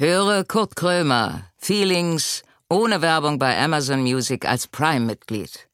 [0.00, 5.66] Höre Kurt Krömer, Feelings, ohne Werbung bei Amazon Music als Prime-Mitglied.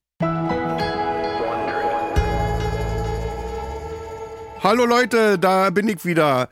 [4.63, 6.49] Hallo Leute, da bin ich wieder.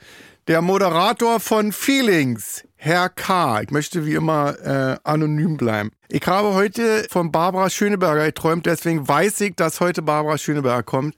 [0.48, 3.62] Der Moderator von Feelings, Herr K.
[3.62, 5.92] Ich möchte wie immer äh, anonym bleiben.
[6.10, 11.14] Ich habe heute von Barbara Schöneberger geträumt, deswegen weiß ich, dass heute Barbara Schöneberger kommt.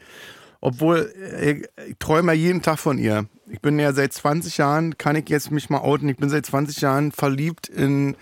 [0.60, 3.26] Obwohl, äh, ich, ich träume jeden Tag von ihr.
[3.46, 6.46] Ich bin ja seit 20 Jahren, kann ich jetzt mich mal outen, ich bin seit
[6.46, 8.16] 20 Jahren verliebt in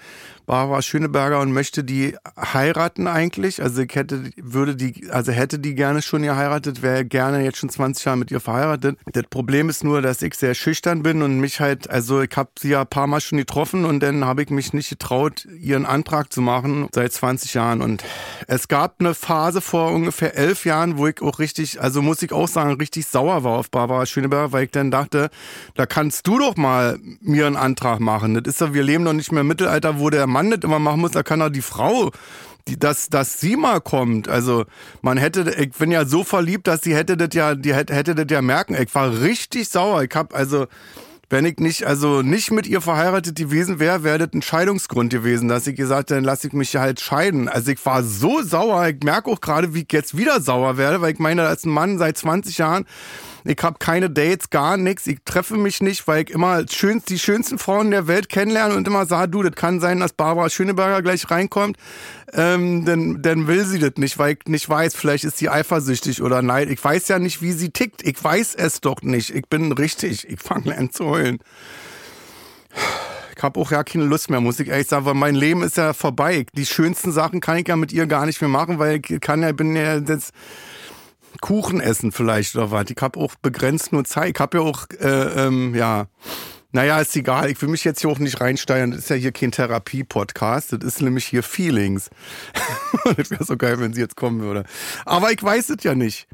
[0.52, 3.62] Barbara Schöneberger und möchte die heiraten eigentlich.
[3.62, 8.04] Also hätte, würde die, also hätte die gerne schon geheiratet, wäre gerne jetzt schon 20
[8.04, 8.98] Jahre mit ihr verheiratet.
[9.14, 12.50] Das Problem ist nur, dass ich sehr schüchtern bin und mich halt, also ich habe
[12.58, 15.86] sie ja ein paar Mal schon getroffen und dann habe ich mich nicht getraut, ihren
[15.86, 17.80] Antrag zu machen seit 20 Jahren.
[17.80, 18.04] Und
[18.46, 22.30] es gab eine Phase vor ungefähr elf Jahren, wo ich auch richtig, also muss ich
[22.30, 25.30] auch sagen, richtig sauer war auf Barbara Schöneberger, weil ich dann dachte,
[25.76, 28.34] da kannst du doch mal mir einen Antrag machen.
[28.34, 30.78] Das ist ja, wir leben doch nicht mehr im Mittelalter, wo der Mann das immer
[30.78, 32.10] machen muss, da kann doch die Frau
[32.68, 34.28] die, dass, dass sie mal kommt.
[34.28, 34.64] Also
[35.00, 38.14] man hätte, ich bin ja so verliebt, dass sie hätte das ja, die hätte, hätte
[38.14, 38.76] das ja merken.
[38.80, 40.02] Ich war richtig sauer.
[40.02, 40.66] Ich hab also,
[41.28, 45.48] wenn ich nicht, also nicht mit ihr verheiratet gewesen wäre, wäre das ein Scheidungsgrund gewesen,
[45.48, 47.48] dass ich gesagt, dann lasse ich mich halt scheiden.
[47.48, 48.86] Also ich war so sauer.
[48.88, 51.70] Ich merke auch gerade, wie ich jetzt wieder sauer werde, weil ich meine, als ein
[51.70, 52.86] Mann seit 20 Jahren
[53.44, 55.06] ich habe keine Dates, gar nichts.
[55.06, 58.86] Ich treffe mich nicht, weil ich immer schönst, die schönsten Frauen der Welt kennenlerne und
[58.86, 61.76] immer sage, du, das kann sein, dass Barbara Schöneberger gleich reinkommt.
[62.32, 66.22] Ähm, dann, dann will sie das nicht, weil ich nicht weiß, vielleicht ist sie eifersüchtig
[66.22, 66.70] oder nein.
[66.70, 68.02] Ich weiß ja nicht, wie sie tickt.
[68.06, 69.34] Ich weiß es doch nicht.
[69.34, 70.28] Ich bin richtig.
[70.28, 71.38] Ich fange an zu heulen.
[73.36, 75.76] Ich habe auch ja keine Lust mehr, muss ich ehrlich sagen, weil mein Leben ist
[75.76, 76.46] ja vorbei.
[76.54, 79.42] Die schönsten Sachen kann ich ja mit ihr gar nicht mehr machen, weil ich kann
[79.42, 80.32] ja, bin ja jetzt
[81.40, 82.90] Kuchen essen vielleicht oder was.
[82.90, 84.34] Ich habe auch begrenzt nur Zeit.
[84.34, 86.06] Ich habe ja auch, äh, ähm, ja,
[86.74, 87.50] naja, ist egal.
[87.50, 88.92] Ich will mich jetzt hier auch nicht reinsteigen.
[88.92, 90.72] Das ist ja hier kein Therapie-Podcast.
[90.72, 92.08] Das ist nämlich hier Feelings.
[93.16, 94.64] das wäre so geil, wenn sie jetzt kommen würde.
[95.04, 96.26] Aber ich weiß es ja nicht.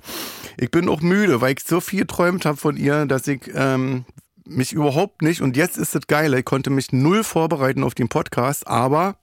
[0.56, 4.04] Ich bin auch müde, weil ich so viel geträumt habe von ihr, dass ich ähm,
[4.44, 8.08] mich überhaupt nicht, und jetzt ist es geil, ich konnte mich null vorbereiten auf den
[8.08, 9.16] Podcast, aber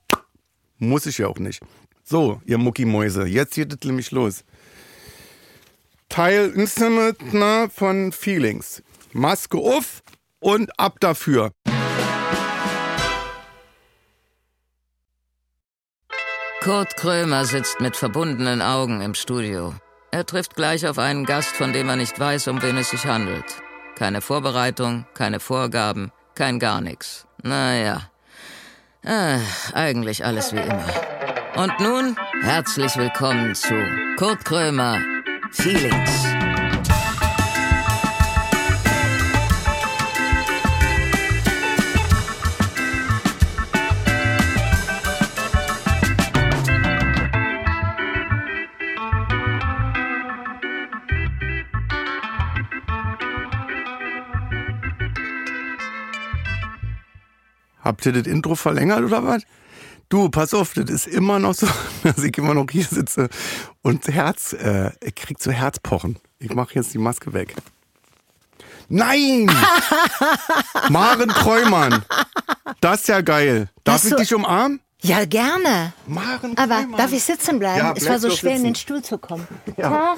[0.78, 1.62] muss ich ja auch nicht.
[2.04, 4.44] So, ihr Muckimäuse, jetzt geht es nämlich los.
[6.16, 7.18] Teil Instrument
[7.74, 8.82] von Feelings.
[9.12, 10.00] Maske auf
[10.40, 11.50] und ab dafür.
[16.62, 19.74] Kurt Krömer sitzt mit verbundenen Augen im Studio.
[20.10, 23.04] Er trifft gleich auf einen Gast, von dem er nicht weiß, um wen es sich
[23.04, 23.44] handelt.
[23.94, 27.26] Keine Vorbereitung, keine Vorgaben, kein gar nichts.
[27.42, 28.10] Naja,
[29.02, 29.38] äh,
[29.74, 30.86] eigentlich alles wie immer.
[31.56, 33.74] Und nun herzlich willkommen zu
[34.16, 34.98] Kurt Krömer
[35.56, 36.26] Feelings.
[57.82, 59.42] Habt ihr das Intro verlängert oder was?
[60.08, 61.66] Du, pass auf, das ist immer noch so,
[62.04, 63.28] dass ich immer noch hier sitze
[63.82, 66.16] und Herz, äh, ich krieg so Herzpochen.
[66.38, 67.54] Ich mache jetzt die Maske weg.
[68.88, 69.50] Nein!
[70.90, 72.04] Maren Kräumann.
[72.80, 73.68] Das ist ja geil.
[73.82, 74.80] Darf ich dich umarmen?
[75.02, 75.92] Ja, gerne.
[76.06, 76.96] Maren Aber Kräumann.
[76.98, 77.78] darf ich sitzen bleiben?
[77.78, 78.68] Ja, es bleib war so doch schwer, in sitzen.
[78.68, 79.46] den Stuhl zu kommen.
[79.76, 80.16] Ja.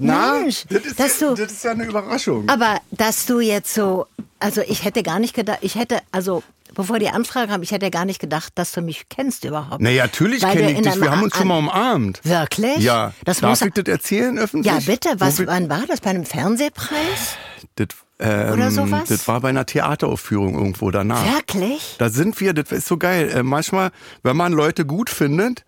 [0.00, 2.48] Na, Mensch, das ist, dass ja, du, das ist ja eine Überraschung.
[2.48, 4.06] aber dass du jetzt so,
[4.40, 6.42] also ich hätte gar nicht gedacht, ich hätte, also
[6.76, 9.80] bevor die Anfrage kam, ich hätte gar nicht gedacht, dass du mich kennst überhaupt.
[9.80, 11.00] Na, natürlich kenne ich dich.
[11.00, 12.20] Wir haben uns schon mal umarmt.
[12.22, 12.78] Wirklich?
[12.78, 13.12] Ja.
[13.24, 14.72] Das Darf muss, ich das erzählen öffentlich?
[14.72, 15.14] ja, bitte.
[15.18, 16.00] Was, Wo wann war das?
[16.00, 17.36] Bei einem Fernsehpreis?
[17.74, 17.88] Das,
[18.20, 19.08] ähm, Oder sowas?
[19.08, 21.24] Das war bei einer Theateraufführung irgendwo danach.
[21.34, 21.96] Wirklich?
[21.98, 23.30] Da sind wir, das ist so geil.
[23.30, 23.90] Äh, manchmal,
[24.22, 25.64] wenn man Leute gut findet,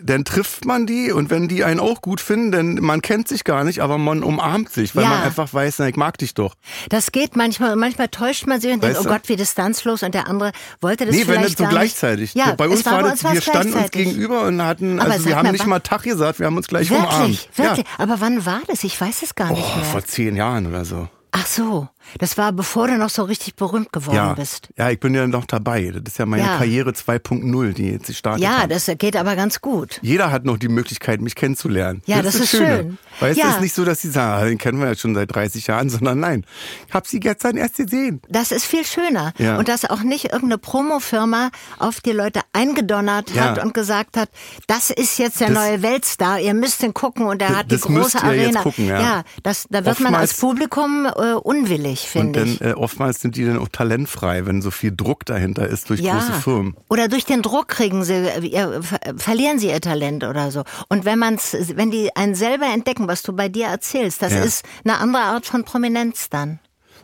[0.00, 3.44] dann trifft man die und wenn die einen auch gut finden, dann man kennt sich
[3.44, 5.10] gar nicht, aber man umarmt sich, weil Ja.
[5.10, 6.54] man einfach weiß, na, ich mag dich doch.
[6.88, 7.72] Das geht manchmal.
[7.72, 9.14] und Manchmal täuscht man sich und denkt, Weißt oh du?
[9.14, 10.02] Gott, wie distanzlos.
[10.02, 12.34] Und der andere wollte das nee, wenn vielleicht das so gleichzeitig.
[12.34, 15.46] Ja, bei uns war, das, wir standen uns gegenüber und hatten, Aber also wir haben
[15.46, 17.48] mal, nicht mal Tag gesagt, wir haben uns gleich Wirklich, umarmt.
[17.56, 17.86] wirklich.
[17.86, 17.92] Ja.
[17.98, 18.84] Aber wann war das?
[18.84, 19.84] Ich weiß es gar nicht Oh, mehr.
[19.84, 21.08] vor zehn Jahren oder so.
[21.32, 21.88] Ach so,
[22.18, 24.34] das war bevor du noch so richtig berühmt geworden Ja.
[24.34, 24.68] bist.
[24.76, 25.90] ja, ich bin ja noch dabei.
[25.94, 26.56] Das ist ja meine Ja.
[26.58, 28.70] Karriere 2.0, die jetzt gestartet Ja, hat.
[28.70, 29.98] das geht aber ganz gut.
[30.02, 32.02] Jeder hat noch die Möglichkeit, mich kennenzulernen.
[32.06, 32.66] Ja, das ist Schöne.
[32.76, 32.98] schön.
[33.20, 33.50] Weil es Ja.
[33.50, 35.88] ist nicht so, dass sie sagen, ah, den kennen wir ja schon seit 30 Jahren,
[35.90, 36.44] sondern nein,
[36.88, 38.20] ich habe sie gestern erst gesehen.
[38.28, 39.32] Das ist viel schöner.
[39.58, 44.28] Und dass auch nicht irgendeine Promofirma auf die Leute eingedonnert hat und gesagt hat,
[44.66, 47.66] das ist jetzt der Das- neue Weltstar, ihr müsst den gucken und er Das- hat
[47.70, 48.62] die das große Arena.
[48.62, 49.22] gucken, ja.
[49.42, 51.95] das, da wird man als Oftmals- Publikum äh, unwillig.
[52.00, 52.60] Schwierig, Und finde dann ich.
[52.60, 56.32] äh, oftmals sind die dann auch talentfrei, wenn so viel Druck dahinter ist durch große
[56.42, 56.76] Firmen.
[56.88, 60.64] Oder durch den Druck kriegen sie, äh, ver- verlieren sie ihr Talent oder so.
[60.88, 64.42] Und wenn man's, wenn die einen selber entdecken, was du bei dir erzählst, das Ja.
[64.42, 66.58] ist eine andere Art von Prominenz dann.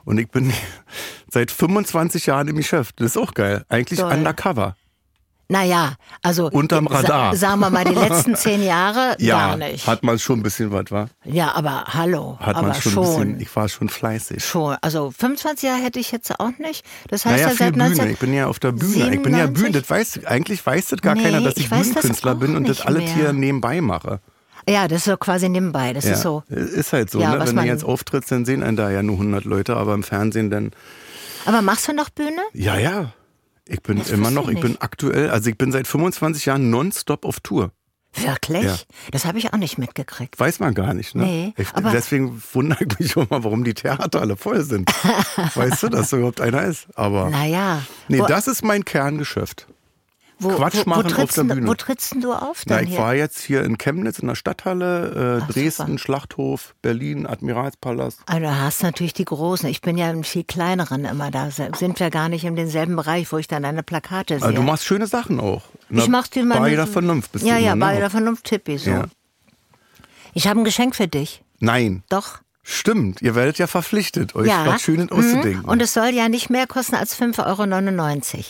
[0.05, 0.53] Und ich bin
[1.31, 2.97] seit 25 Jahren im Geschäft.
[3.01, 3.65] Das ist auch geil.
[3.69, 4.13] Eigentlich Toll.
[4.13, 4.75] undercover.
[5.49, 7.37] Naja, also Unterm sa- Radar.
[7.37, 9.87] sagen wir mal die letzten zehn Jahre Ja, gar nicht.
[9.87, 11.09] hat man schon ein bisschen was, war?
[11.25, 13.03] ja, aber hallo, Hat aber man schon, schon.
[13.05, 13.41] ein bisschen.
[13.41, 14.43] Ich war schon fleißig.
[14.45, 16.87] Schon, also 25 Jahre hätte ich jetzt auch nicht.
[17.09, 17.85] Das heißt Naja, ja seit Bühne.
[17.89, 18.11] 19...
[18.11, 19.15] Ich bin ja auf der Bühne.
[19.15, 19.55] Ich bin ja 97?
[19.63, 19.73] Bühne.
[19.81, 22.85] Das weiß, eigentlich weiß das gar Nee, keiner, dass ich, ich Bühnenkünstler bin und das
[22.89, 23.01] mehr.
[23.01, 24.21] hier nebenbei mache.
[24.67, 25.93] Ja, das ist so quasi nebenbei.
[25.93, 26.45] Das Ja, ist so.
[26.49, 27.21] ist halt so.
[27.21, 27.45] Ja, ne?
[27.47, 30.03] Wenn man- du jetzt auftrittst, dann sehen einen da ja nur 100 Leute, aber im
[30.05, 30.71] Fernsehen dann,
[31.45, 32.41] Aber machst du noch Bühne?
[32.55, 33.13] ja, ja.
[33.69, 36.71] Ich bin Das immer noch, ich ich bin aktuell, also ich bin seit 25 Jahren
[36.71, 37.73] nonstop auf Tour.
[38.15, 38.65] Wirklich?
[38.65, 38.77] Ja.
[39.11, 40.39] Das habe ich auch nicht mitgekriegt.
[40.39, 41.23] Weiß man gar nicht, ne?
[41.25, 44.91] Nee, ich, aber- deswegen wundere ich mich immer, warum die Theater alle voll sind.
[45.55, 46.89] weißt du, dass da überhaupt einer ist?
[46.95, 47.83] Aber Naja.
[48.09, 49.67] nee, das ist mein Kerngeschäft.
[50.43, 51.69] Wo, Quatsch machen wo auf trittst der denn- Bühne.
[51.69, 52.99] Wo trittst denn du auf Na, dann ich hier?
[52.99, 55.99] war jetzt hier in Chemnitz in der Stadthalle, äh, Ach, Dresden, super.
[55.99, 58.21] Schlachthof, Berlin, Admiralspalast.
[58.27, 59.69] Also, du hast natürlich die Großen.
[59.69, 61.51] Ich bin ja im viel kleineren immer da.
[61.51, 64.45] Sind wir gar nicht in denselben Bereich, wo ich dann deine Plakate sehe.
[64.47, 65.63] Also du machst schöne Sachen auch.
[65.91, 66.59] ich mach's dir mal.
[66.61, 68.01] Bei der Vernunft bist Ja, du ja, immer, bei ne?
[68.01, 68.91] der Vernunft Tippi so.
[68.91, 69.05] Ja.
[70.35, 71.43] Ich habe ein Geschenk für dich.
[71.61, 72.39] Nein, Doch.
[72.63, 73.21] stimmt.
[73.23, 74.65] Ihr werdet ja verpflichtet, euch ja.
[74.67, 75.63] was Schönes auszudenken.
[75.63, 75.69] Mhm.
[75.69, 77.39] Und es soll ja nicht mehr kosten als 5,99
[78.39, 78.45] Euro.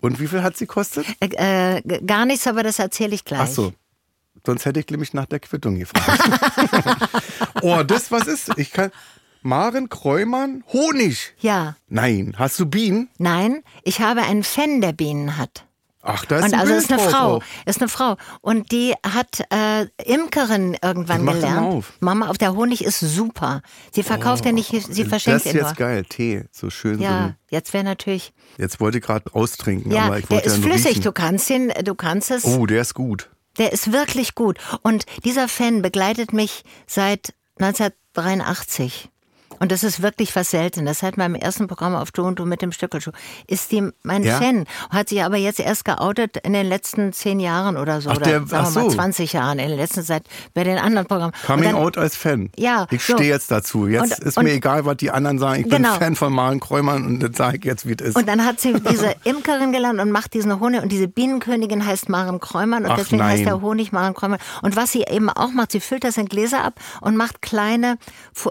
[0.00, 1.06] Und wie viel hat sie kostet?
[1.20, 3.40] Äh, äh, gar nichts, aber das erzähle ich gleich.
[3.40, 3.72] Ach so.
[4.46, 6.22] Sonst hätte ich nämlich nach der Quittung gefragt.
[7.62, 8.50] oh, das was ist?
[8.56, 8.90] Ich kann.
[9.42, 11.34] Maren Kräumann, Honig.
[11.40, 11.76] Ja.
[11.88, 13.08] Nein, hast du Bienen?
[13.16, 15.64] Nein, ich habe einen Fan, der Bienen hat.
[16.02, 17.42] Ach, da ist Und also ist eine drauf Frau, auch.
[17.66, 21.66] ist eine Frau und die hat äh, Imkerin irgendwann gelernt.
[21.66, 21.92] auf.
[22.00, 23.60] Mama, auf der Honig ist super.
[23.92, 26.96] Sie verkauft ja nicht, sie verschenkt Das ist ihn jetzt geil, Tee, so schön.
[26.96, 28.32] So Ja, ein, jetzt wäre natürlich.
[28.56, 30.86] jetzt wollte ich gerade austrinken, Ja, aber ich der wollte ist ja flüssig.
[30.92, 31.02] riechen.
[31.02, 32.44] Du kannst ihn, du kannst es.
[32.46, 33.28] Oh, der ist gut.
[33.58, 34.58] Der ist wirklich gut.
[34.82, 39.10] Und dieser Fan begleitet mich seit 1983.
[39.60, 40.98] Und das ist wirklich was Seltenes.
[41.00, 43.12] Seit meinem ersten Programm auf Du und Du mit dem Stöckelschuh
[43.46, 44.38] ist die mein Ja?
[44.38, 44.64] Fan.
[44.90, 48.10] Hat sich aber jetzt erst geoutet in den letzten zehn Jahren oder so.
[48.10, 48.96] Ach, oder der- sagen ach wir mal so.
[48.96, 49.58] 20 Jahren.
[49.58, 50.24] In der letzten Zeit
[50.54, 51.32] bei den anderen Programmen.
[51.46, 52.50] Coming dann- out als Fan.
[52.56, 53.14] Ja, Ich so.
[53.14, 53.86] stehe jetzt dazu.
[53.86, 55.60] Jetzt Und- ist und- mir egal, was die anderen sagen.
[55.64, 55.90] Ich Genau.
[55.92, 58.16] bin Fan von Maren Kräumann und das sage ich jetzt, wie es ist.
[58.16, 60.82] Und dann hat sie diese Imkerin gelernt und macht diesen Honig.
[60.82, 63.32] Und diese Bienenkönigin heißt Maren Kräumann und Ach, deswegen nein.
[63.32, 64.38] heißt der Honig Maren Kräumann.
[64.62, 67.98] Und was sie eben auch macht, sie füllt das in Gläser ab und macht kleine,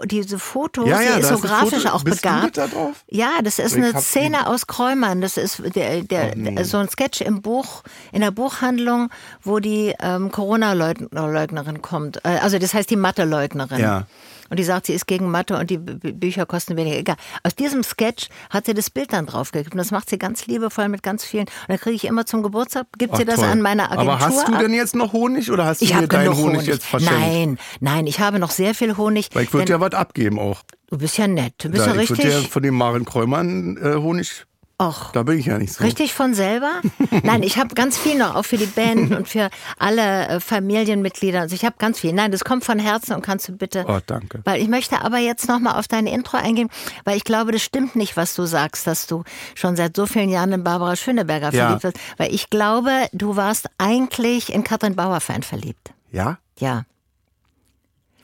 [0.04, 0.88] diese Fotos.
[0.88, 2.56] Ja, ja, ist da so ist ein grafisch auch Bist begabt.
[2.56, 3.04] da drauf?
[3.08, 5.20] Ja, das ist Ich eine Szene aus Kräumann.
[5.20, 7.82] Das ist der, der, Oh, so ein Sketch im Buch,
[8.12, 9.10] in der Buchhandlung,
[9.42, 12.24] wo die ähm, Corona-Leugnerin kommt.
[12.24, 13.80] Äh, also das heißt die Mathe-Leugnerin.
[13.80, 14.06] Ja.
[14.48, 16.96] Und die sagt, sie ist gegen Mathe und die Bücher kosten weniger.
[16.98, 17.16] Egal.
[17.44, 19.78] Aus diesem Sketch hat sie das Bild dann draufgegeben.
[19.78, 21.44] Das macht sie ganz liebevoll mit ganz vielen.
[21.44, 23.44] Und dann kriege ich immer zum Geburtstag, gibt sie das toll.
[23.44, 24.12] an meine Agentur.
[24.14, 26.66] Aber hast du denn jetzt noch Honig oder hast du ich mir deinen Honig, Honig.
[26.66, 27.20] jetzt verschenkt?
[27.20, 29.28] Nein, nein, ich habe noch sehr viel Honig.
[29.34, 30.62] Weil ich würde ja was abgeben auch.
[30.90, 31.54] Du bist ja nett.
[31.58, 32.42] Du bist Da, ja ich würde richtig.
[32.44, 34.44] ja von dem Maren Kräumann äh, Honig,
[34.82, 35.12] Och.
[35.12, 35.84] da bin ich ja nicht so.
[35.84, 36.80] Richtig von selber?
[37.22, 41.40] Nein, ich habe ganz viel noch, auch für die Band und für alle äh, Familienmitglieder.
[41.42, 42.12] Also ich habe ganz viel.
[42.12, 43.84] Nein, das kommt von Herzen und kannst du bitte.
[43.86, 44.40] Oh, danke.
[44.44, 46.70] Weil ich möchte aber jetzt nochmal auf deine Intro eingehen,
[47.04, 49.22] weil ich glaube, das stimmt nicht, was du sagst, dass du
[49.54, 51.66] schon seit so vielen Jahren in Barbara Schöneberger Ja.
[51.78, 51.98] verliebt bist.
[52.16, 55.92] Weil ich glaube, du warst eigentlich in Katrin Bauerfeind verliebt.
[56.10, 56.38] Ja?
[56.58, 56.84] Ja.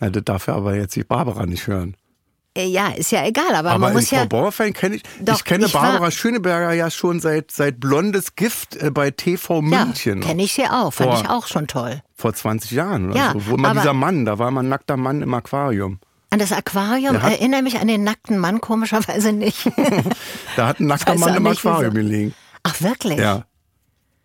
[0.01, 1.97] Na, das darf ja aber jetzt die Barbara nicht hören.
[2.57, 4.25] Äh, Ja, ist ja egal, aber, Aber man muss Frau ja.
[4.25, 5.03] Bauerfein kenne ich.
[5.21, 9.63] Doch, ich kenne ich Barbara Schöneberger ja schon seit, seit Blondes Gift äh, bei TV
[9.63, 10.21] Ja, München.
[10.21, 10.93] kenne ich sie auch.
[10.93, 12.03] Fand Vor- ich auch schon toll.
[12.15, 13.47] Vor 20 Jahren oder Ja, so.
[13.47, 16.01] Wo immer dieser Mann, da war mal ein nackter Mann im Aquarium.
[16.31, 19.71] An das Aquarium hat- erinnere mich an den nackten Mann komischerweise nicht.
[20.57, 21.47] Da hat ein nackter Mann im.
[21.47, 22.35] Aquarium gelegen.
[22.63, 23.19] Ach wirklich?
[23.19, 23.45] Ja.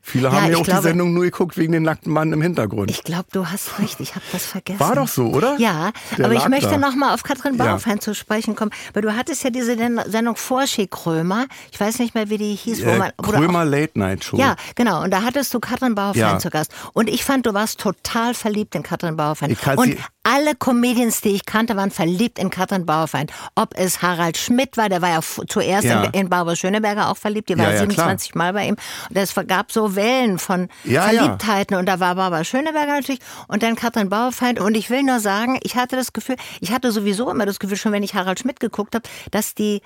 [0.04, 2.42] Viele Ja, haben ja auch glaube- die Sendung nur geguckt wegen den nackten Mann im
[2.42, 2.90] Hintergrund.
[2.90, 4.00] Ich glaube, du hast recht.
[4.00, 4.80] Ich habe das vergessen.
[4.80, 5.58] War doch so, oder?
[5.60, 6.78] Ja, Der aber ich möchte da.
[6.78, 7.66] noch mal auf Katrin Ja.
[7.66, 9.76] Bauerfeind zu sprechen kommen, weil du hattest ja diese
[10.08, 11.46] Sendung Vorschi Krömer.
[11.72, 12.84] Ich weiß nicht mehr, wie die hieß.
[12.86, 14.38] Wo äh, man, wo du Krömer auch, Late Night Show.
[14.38, 15.04] ja, genau.
[15.04, 16.40] Und da hattest du Katrin Bauerfeind Ja.
[16.40, 16.72] zu Gast.
[16.94, 19.16] Und ich fand, du warst total verliebt in Katrin
[19.62, 23.32] kann Und alle Comedians, die ich kannte, waren verliebt in Katrin Bauerfeind.
[23.56, 26.04] Ob es Harald Schmidt war, der war ja zuerst Ja.
[26.06, 27.50] in, in Barbara Schöneberger auch verliebt.
[27.50, 28.76] Die war Ja, ja, 27 Mal bei ihm.
[29.10, 30.70] Und es gab so Wellen von.
[30.84, 31.76] Verliebtheiten.
[31.78, 34.60] Und da war Barbara Schöneberger natürlich und dann Katrin Bauerfeind.
[34.60, 37.78] Und ich will nur sagen, ich hatte das Gefühl, ich hatte sowieso immer das Gefühl,
[37.78, 39.82] schon wenn ich Harald Schmidt geguckt habe, dass die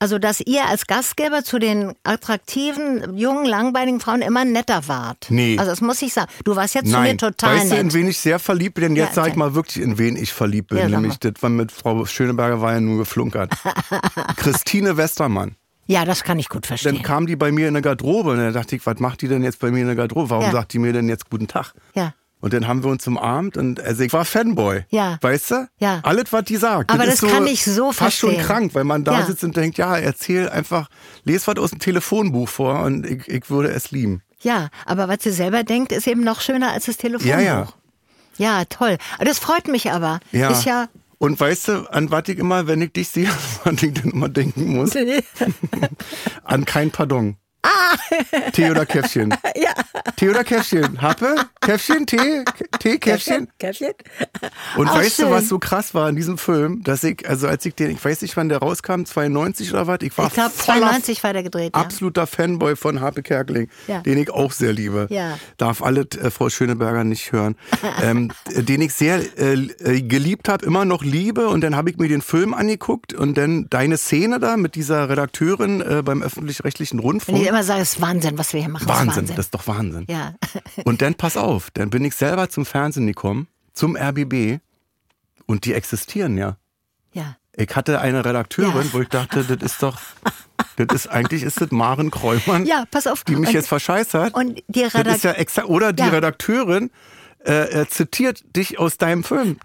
[0.00, 5.26] Also, dass ihr als Gastgeber zu den attraktiven, jungen, langbeinigen Frauen immer netter wart.
[5.30, 5.56] Nee.
[5.58, 6.30] Also, das muss ich sagen.
[6.44, 7.94] Du warst jetzt Nein, zu mir total weißt du, in nett.
[7.94, 8.96] wen ich sehr verliebt bin?
[8.96, 10.78] Jetzt Ja, sage ich mal wirklich, in wen ich verliebt bin.
[10.78, 13.52] Ja, Nämlich, das war mit Frau Schöneberger war ja nur geflunkert.
[14.36, 15.56] Christine Westermann.
[15.86, 16.94] Ja, das kann ich gut verstehen.
[16.94, 19.28] Dann kam die bei mir in der Garderobe und dann dachte ich, was macht die
[19.28, 20.30] denn jetzt bei mir in der Garderobe?
[20.30, 20.50] Warum Ja.
[20.52, 21.72] sagt die mir denn jetzt guten Tag?
[21.94, 22.14] ja.
[22.44, 24.84] Und dann haben wir uns umarmt und also ich war Fanboy.
[24.90, 25.16] Ja.
[25.22, 25.66] Weißt du?
[25.78, 26.00] Ja.
[26.02, 26.90] Alles, was die sagt.
[26.92, 28.46] Aber ist das kann ich so fast schon verstehen.
[28.46, 29.24] krank, weil man da Ja.
[29.24, 30.90] sitzt und denkt, ja, erzähl einfach,
[31.24, 34.20] les was aus dem Telefonbuch vor und ich, ich würde es lieben.
[34.42, 37.30] Ja, aber was sie selber denkt, ist eben noch schöner als das Telefonbuch.
[37.34, 37.68] Ja, ja.
[38.36, 38.98] Ja, toll.
[39.20, 40.20] Das freut mich aber.
[40.30, 40.50] Ja.
[40.50, 40.88] Ist ja.
[41.16, 43.30] Und weißt du, an was ich immer, wenn ich dich sehe,
[43.64, 44.90] an ich dann immer denken muss?
[46.44, 47.36] An kein Pardon.
[47.64, 47.96] Ah.
[48.52, 49.30] Tee oder Käffchen?
[49.56, 49.70] ja.
[50.16, 51.00] Tee oder Käffchen?
[51.00, 51.34] Happe?
[51.60, 52.06] Käffchen?
[52.06, 52.44] Tee?
[52.78, 52.98] Tee?
[52.98, 53.48] Käffchen?
[53.58, 53.92] Käffchen?
[54.76, 55.30] Und Ach, weißt du, schön.
[55.32, 56.82] was so krass war in diesem Film?
[56.82, 59.98] Dass ich, also als ich den, ich weiß nicht, wann der rauskam, 92 oder was,
[60.02, 61.72] ich war Ich glaube, voller 92 war der gedreht.
[61.74, 61.80] Ja.
[61.82, 64.00] absoluter Fanboy von Harpe Kerkeling, Ja.
[64.00, 65.06] den ich auch sehr liebe.
[65.10, 65.38] Ja.
[65.56, 67.56] Darf alle äh, Frau Schöneberger nicht hören.
[68.02, 71.48] ähm, äh, den ich sehr äh, äh, geliebt habe, immer noch liebe.
[71.48, 75.08] Und dann habe ich mir den Film angeguckt und dann deine Szene da mit dieser
[75.08, 77.38] Redakteurin äh, beim öffentlich-rechtlichen Rundfunk.
[77.54, 78.88] Immer sage, es ist Wahnsinn, was wir hier machen.
[78.88, 79.36] Wahnsinn, ist Wahnsinn.
[79.36, 80.04] das ist doch Wahnsinn.
[80.08, 80.34] ja.
[80.84, 84.60] Und dann pass auf, dann bin ich selber zum Fernsehen gekommen, zum RBB
[85.46, 86.56] und die existieren ja.
[87.12, 87.36] ja.
[87.56, 88.92] Ich hatte eine Redakteurin, Ja.
[88.92, 89.98] wo ich dachte, das ist doch,
[90.76, 93.22] das ist eigentlich ist das Maren Kräumann, Ja, pass auf.
[93.24, 94.34] die mich Und- jetzt verscheißert.
[94.34, 96.08] und die das Redakt- ist ja extra oder die Ja.
[96.08, 96.90] Redakteurin
[97.46, 99.58] äh, äh, zitiert dich aus deinem Film.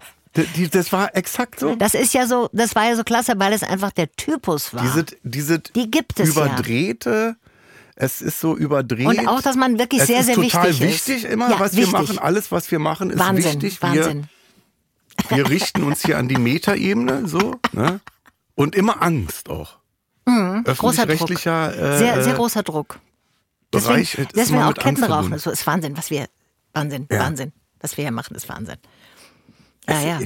[0.70, 1.74] Das war exakt so.
[1.74, 4.82] Das ist ja so, das war ja so klasse, weil es einfach der Typus war.
[4.82, 6.44] Diese, diese Die gibt es ja.
[7.96, 9.06] Es ist so überdreht.
[9.06, 11.08] Und auch, dass man wirklich es sehr, ist sehr total wichtig ist.
[11.08, 11.92] wichtig immer, Ja, was wichtig.
[11.92, 12.18] wir machen.
[12.18, 13.82] Alles, was wir machen, ist Wahnsinn, wichtig.
[13.82, 14.28] Wahnsinn.
[15.28, 18.00] Wir, wir richten uns hier an die Metaebene, so, ne?
[18.54, 19.76] Und immer Angst auch.
[20.26, 20.64] Mhm.
[20.64, 21.20] Großer Druck.
[21.20, 22.98] Öffentlich-rechtlicher äh, Sehr, sehr großer Druck.
[23.72, 25.38] Deswegen, Bereich ist deswegen immer auch Kettenrauchen.
[25.38, 26.26] So ist Wahnsinn, was wir,
[26.72, 27.20] Wahnsinn, Ja.
[27.20, 27.52] Wahnsinn.
[27.80, 28.76] Was wir hier machen, ist Wahnsinn.
[29.88, 30.20] Ja, ja.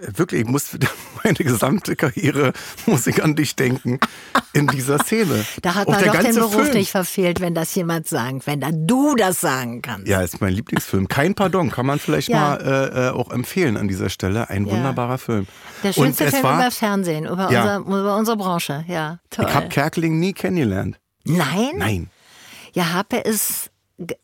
[0.00, 0.76] Ich, wirklich, ich muss
[1.24, 2.52] meine gesamte Karriere
[2.86, 3.98] muss ich an dich denken
[4.52, 5.44] in dieser Szene.
[5.62, 6.72] Da hat man doch den Beruf Film.
[6.74, 10.06] nicht verfehlt, wenn das jemand sagt, wenn dann du das sagen kannst.
[10.08, 11.08] Ja, ist mein Lieblingsfilm.
[11.08, 12.38] Kein Pardon, kann man vielleicht Ja.
[12.40, 14.48] mal äh, äh, auch empfehlen an dieser Stelle.
[14.50, 14.72] Ein Ja.
[14.72, 15.46] wunderbarer Film.
[15.82, 17.76] Der schönste Film war, über Fernsehen, über, Ja.
[17.78, 18.84] unser, über unsere Branche.
[18.88, 19.46] Ja, toll.
[19.48, 20.98] ich habe Kerkeling nie kennengelernt.
[21.24, 21.70] Nein?
[21.76, 22.10] Nein.
[22.72, 23.70] Ja, Happe ist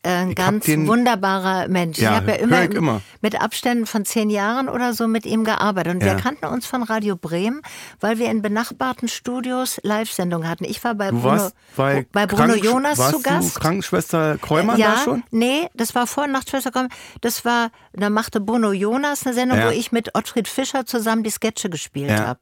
[0.03, 1.97] ein Ich ganz den- wunderbarer Mensch.
[1.97, 3.01] Ja, ich habe ja immer, immer.
[3.21, 5.95] mit Abständen von zehn Jahren oder so mit ihm gearbeitet.
[5.95, 6.15] Und Ja.
[6.15, 7.61] wir kannten uns von Radio Bremen,
[7.99, 10.63] weil wir in benachbarten Studios Live-Sendungen hatten.
[10.65, 13.55] Ich war bei Du Bruno, warst bei, bei Bruno Krankensch- Jonas warst zu Gast.
[13.55, 15.23] Du Krankenschwester Kräumann ja, da schon?
[15.31, 16.89] nee, das war vor Nachtschwester kommen.
[17.21, 19.65] Das war, da machte Bruno Jonas eine Sendung, Ja.
[19.67, 22.39] wo ich mit Ottfried Fischer zusammen die Sketche gespielt habe.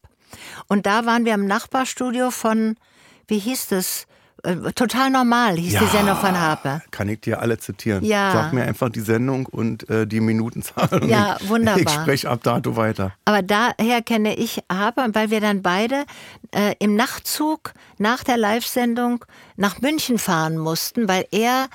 [0.67, 2.75] Und da waren wir im Nachbarstudio von,
[3.27, 4.05] wie hieß das?
[4.43, 6.81] Äh, Total normal hieß die Sendung von Harpe.
[6.91, 8.03] Kann ich dir alle zitieren.
[8.03, 8.31] Ja.
[8.31, 11.01] Sag mir einfach die Sendung und äh, die Minutenzahl.
[11.07, 11.81] Ja, ich, wunderbar.
[11.81, 13.13] Ich spreche ab dato weiter.
[13.25, 16.05] Aber daher kenne ich Harpe, weil wir dann beide
[16.51, 21.67] äh, im Nachtzug nach der Live-Sendung nach München fahren mussten, weil er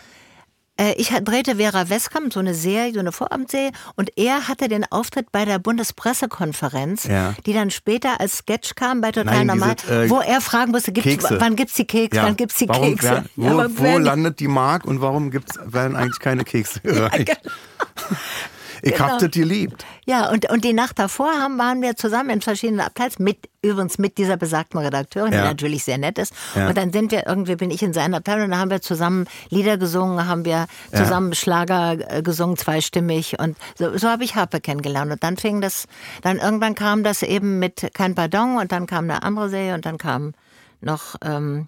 [0.96, 4.84] ich hat- drehte Vera Westkamp, so eine Serie, so eine Vorabendserie, und er hatte den
[4.90, 7.34] Auftritt bei der Bundespressekonferenz, Ja.
[7.46, 10.72] die dann später als Sketch kam bei Total Nein, Normal, diese, äh, wo er fragen
[10.72, 13.24] musste, gibt's, wann gibt's die Kekse, wann gibt's die warum Kekse?
[13.36, 17.40] wer- Ja, wo wo landet die Mark und warum gibt's, werden eigentlich keine Kekse gereicht?
[18.86, 19.08] Ich Genau.
[19.10, 19.84] hab das geliebt.
[20.04, 23.98] Ja, und, und die Nacht davor haben, waren wir zusammen in verschiedenen Abteils, mit, übrigens
[23.98, 25.40] mit dieser besagten Redakteurin, Ja.
[25.42, 26.32] die natürlich sehr nett ist.
[26.54, 26.68] Ja.
[26.68, 29.26] Und dann sind wir irgendwie, bin ich in seiner Abteilung, und dann haben wir zusammen
[29.50, 33.40] Lieder gesungen, haben wir zusammen Schlager äh, gesungen, zweistimmig.
[33.40, 35.10] Und so, so habe ich Harpe kennengelernt.
[35.10, 35.86] Und dann fing das,
[36.22, 39.84] dann irgendwann kam das eben mit Kein Pardon und dann kam eine andere Serie und
[39.84, 40.32] dann kam
[40.80, 41.66] noch ähm,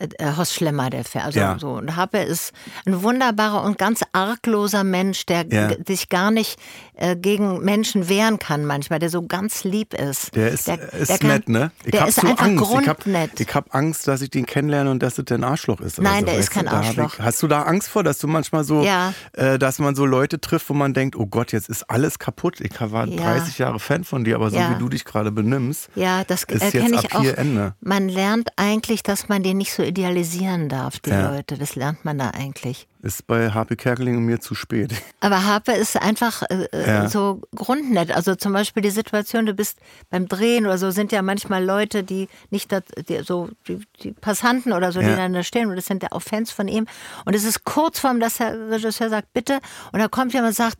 [0.00, 1.58] äh, Horst Schlemmer, der Fer also Ja.
[1.58, 1.70] so.
[1.72, 2.52] Und Happe ist
[2.86, 5.70] ein wunderbarer und ganz argloser Mensch, der Ja.
[5.86, 6.58] sich gar nicht
[6.94, 10.34] äh, gegen Menschen wehren kann manchmal, der so ganz lieb ist.
[10.36, 11.70] Der ist, der, ist der kann- nett, ne?
[11.84, 12.62] Ich der hab ist so einfach Angst.
[12.64, 13.40] Grundnett.
[13.40, 15.98] ich hab Angst, dass ich den kennenlerne und dass es ein Arschloch ist.
[16.00, 16.52] Nein, so, der ist du?
[16.60, 17.14] kein hab Arschloch.
[17.14, 19.14] Ich, hast du da Angst vor, dass du manchmal so, Ja.
[19.32, 22.60] äh, dass man so Leute trifft, wo man denkt, oh Gott, jetzt ist alles kaputt.
[22.60, 23.16] Ich war Ja.
[23.34, 26.62] 30 Jahre Fan von dir, aber so wie du dich gerade benimmst, ja, das ist
[26.62, 27.22] erkenne jetzt ich ab auch.
[27.22, 27.74] hier Ende.
[27.80, 31.30] Man lernt eigentlich, dass man den nicht so idealisieren darf, die Ja.
[31.30, 31.58] Leute.
[31.58, 32.86] Das lernt man da eigentlich.
[33.02, 34.92] Ist bei HP Kerkeling und mir zu spät.
[35.20, 37.08] Aber Harpe ist einfach äh, äh, Ja.
[37.08, 38.10] so grundnett.
[38.14, 39.78] Also zum Beispiel die Situation, du bist
[40.10, 44.12] beim Drehen oder so, sind ja manchmal Leute, die nicht dat, die, so die, die
[44.12, 45.16] Passanten oder so, die Ja.
[45.16, 46.86] dann da stehen und das sind ja auch Fans von ihm.
[47.24, 49.60] Und es ist kurz vorm, dass der Regisseur sagt, bitte,
[49.92, 50.78] und da kommt jemand und sagt,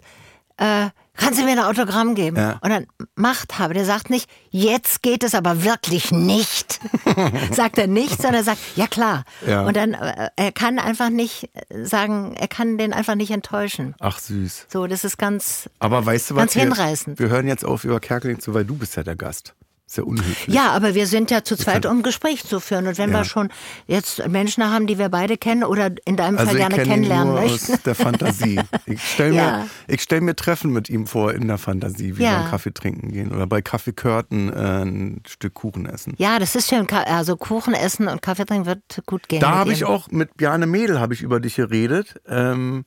[0.60, 2.36] äh, kannst du mir ein Autogramm geben?
[2.36, 2.58] Ja.
[2.60, 6.80] Und dann Machthaber, der sagt nicht, jetzt geht es aber wirklich nicht.
[7.52, 9.24] sagt er nicht, sondern er sagt, ja klar.
[9.46, 9.62] Ja.
[9.66, 13.94] Und dann, äh, er kann einfach nicht sagen, er kann den einfach nicht enttäuschen.
[14.00, 14.66] Ach süß.
[14.68, 16.40] So, das ist ganz, Aber weißt du was?
[16.42, 17.18] Ganz wir, hinreißend.
[17.18, 19.54] Wir hören jetzt auf über Kerkeling zu, weil du bist ja der Gast.
[19.96, 20.54] Ja unhöflich.
[20.54, 22.86] Ja, aber wir sind ja zu zweit, um Gespräch zu führen.
[22.86, 23.18] Und wenn Ja.
[23.18, 23.48] wir schon
[23.86, 26.90] jetzt Menschen haben, die wir beide kennen oder in deinem Also Fall gerne kenne ihn
[26.92, 27.72] kennenlernen nur möchten.
[27.74, 28.60] aus der Fantasie.
[28.86, 29.58] Ich stelle Ja.
[29.58, 32.30] mir, ich stell mir Treffen mit ihm vor in der Fantasie, wie Ja.
[32.30, 36.14] wir einen Kaffee trinken gehen oder bei Kaffee Curtin äh, ein Stück Kuchen essen.
[36.18, 36.86] Ja, das ist schön.
[36.90, 39.40] Also Kuchen essen und Kaffee trinken wird gut gehen.
[39.40, 42.14] Da habe ich auch mit Bjarne Mädel habe ich über dich geredet.
[42.28, 42.84] Ähm,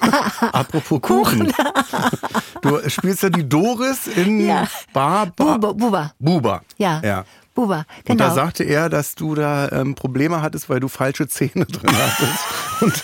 [0.52, 1.52] apropos Kuchen.
[2.62, 4.66] du spielst ja die Doris in Ja.
[4.92, 6.12] Bar, Bar Buba, Buba.
[6.18, 6.62] Buba.
[6.78, 7.00] Ja.
[7.04, 7.24] ja.
[7.54, 8.34] Buba, Und da genau.
[8.34, 12.44] sagte er, dass du da ähm, Probleme hattest, weil du falsche Zähne drin hattest
[12.82, 13.02] und,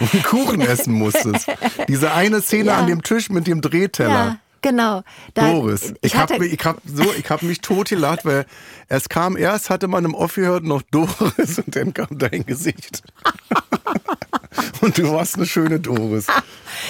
[0.00, 1.46] und Kuchen essen musstest.
[1.88, 2.78] Diese eine Szene Ja.
[2.78, 4.10] an dem Tisch mit dem Drehteller.
[4.12, 5.02] ja, genau.
[5.34, 5.94] Da, Doris.
[6.00, 8.46] Ich, Ich habe ich hab so, ich hab mich totgelacht, weil
[8.88, 13.02] es kam erst, hatte man im Off gehört noch Doris und dann kam dein Gesicht.
[14.80, 16.26] und du warst eine schöne Doris.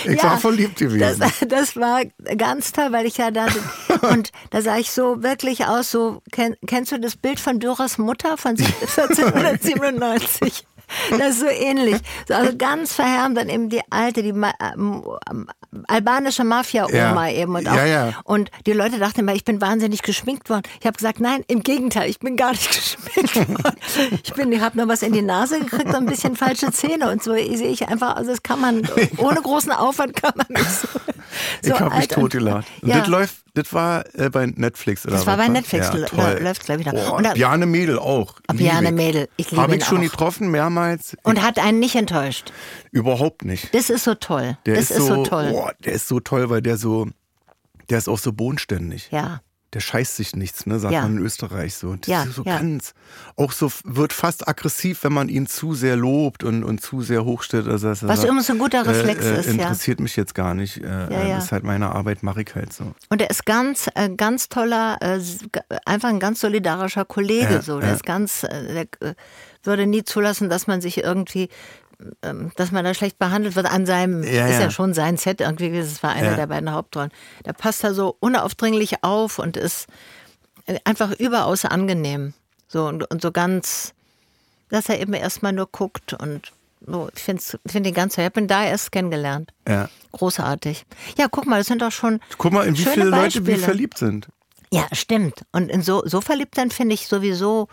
[0.04, 1.20] Ich war verliebt gewesen.
[1.20, 2.02] Das, das war
[2.36, 3.46] ganz toll, weil ich ja da
[4.08, 5.90] und da sah ich so wirklich aus.
[5.90, 10.64] So kenn, kennst du das Bild von Doras Mutter von 1497?
[11.10, 11.96] Das ist so ähnlich.
[12.28, 15.48] So, also ganz verhärmt dann eben die alte, die ähm,
[15.88, 17.42] albanische Mafia-Oma Ja.
[17.42, 17.54] eben.
[17.54, 18.12] Und, auch, Ja, ja.
[18.24, 20.62] und die Leute dachten immer, ich bin wahnsinnig geschminkt worden.
[20.80, 22.68] Ich habe gesagt, nein, im Gegenteil, ich bin gar nicht
[23.14, 23.76] geschminkt worden.
[24.22, 27.10] Ich bin, ich habe nur was in die Nase gekriegt und ein bisschen falsche Zähne
[27.10, 28.82] und so sehe ich einfach, also das kann man,
[29.18, 30.88] ohne großen Aufwand kann man mich so,
[31.62, 32.16] so ich habe mich.
[32.16, 32.34] Und
[32.88, 32.98] Ja.
[32.98, 36.38] das läuft, das war äh, bei Netflix oder Das war bei Netflix, Ja, toll.
[36.40, 36.92] läuft, glaub ich, da.
[36.92, 38.40] Oh, Und da- Bjarne Mädel auch.
[38.50, 38.94] Lieb Bjarne ich.
[38.94, 40.02] Mädel, ich liebe Habe ich schon auch.
[40.02, 41.16] getroffen, mehrmals.
[41.22, 42.52] Und hat einen nicht enttäuscht.
[42.90, 43.74] Überhaupt nicht.
[43.74, 44.58] Das ist so toll.
[44.66, 45.50] Der das ist, so, toll.
[45.50, 47.06] Boah, der ist so toll, weil der so,
[47.90, 49.08] der ist auch so bodenständig.
[49.10, 49.40] Ja.
[49.74, 51.02] Der scheißt sich nichts, ne, sagt Ja.
[51.02, 51.96] man in Österreich so.
[51.96, 52.58] Das Ja, ist so ja.
[52.58, 52.94] ganz,
[53.36, 57.24] auch so wird fast aggressiv, wenn man ihn zu sehr lobt und, und zu sehr
[57.24, 57.66] hochstellt.
[57.66, 59.52] Also Was sagt, übrigens ein guter Reflex äh, äh, ist, ja.
[59.52, 60.78] Interessiert mich jetzt gar nicht.
[60.78, 62.94] Äh, äh, ist halt meine Arbeit, mache ich halt so.
[63.08, 65.18] Und er ist ganz, äh, ganz toller, äh,
[65.84, 67.60] einfach ein ganz solidarischer Kollege.
[67.62, 69.14] So, der ist ganz, äh, der äh,
[69.64, 71.48] würde nie zulassen, dass man sich irgendwie,
[72.56, 74.60] dass man da schlecht behandelt wird an seinem, Ja, ist ja.
[74.62, 76.36] ja schon sein Set irgendwie, das war einer Ja.
[76.36, 77.10] der beiden Hauptrollen.
[77.44, 79.86] Der passt da so unaufdringlich auf und ist
[80.66, 82.34] äh, einfach überaus angenehm.
[82.68, 83.94] So und, und so ganz,
[84.70, 86.52] dass er eben erstmal nur guckt und
[86.86, 88.24] so, ich finde find ihn ganz toll.
[88.24, 89.52] Ich habe ihn da erst kennengelernt.
[89.66, 89.88] Ja.
[90.12, 90.84] Großartig.
[91.16, 92.20] Ja, guck mal, das sind doch schon.
[92.36, 93.58] Guck mal, in wie viele Leute wie Beispiele.
[93.58, 94.28] verliebt sind.
[94.70, 95.44] Ja, stimmt.
[95.52, 97.68] Und in so, so verliebt sein finde ich sowieso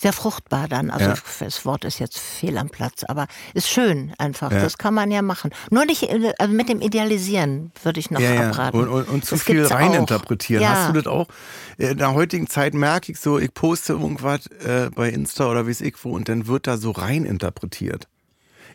[0.00, 0.90] sehr fruchtbar dann.
[0.90, 1.14] Also Ja.
[1.40, 4.50] das Wort ist jetzt fehl am Platz, aber ist schön einfach.
[4.52, 4.60] Ja.
[4.60, 5.50] Das kann man ja machen.
[5.70, 8.78] Nur nicht also mit dem Idealisieren würde ich noch Ja, abraten.
[8.80, 10.68] Und, und, und zu Das viel reininterpretieren.
[10.68, 11.26] Hast du das auch?
[11.78, 15.70] In der heutigen Zeit merke ich so, ich poste irgendwas äh, bei Insta oder wie
[15.70, 18.08] es ich wo und dann wird da so reininterpretiert.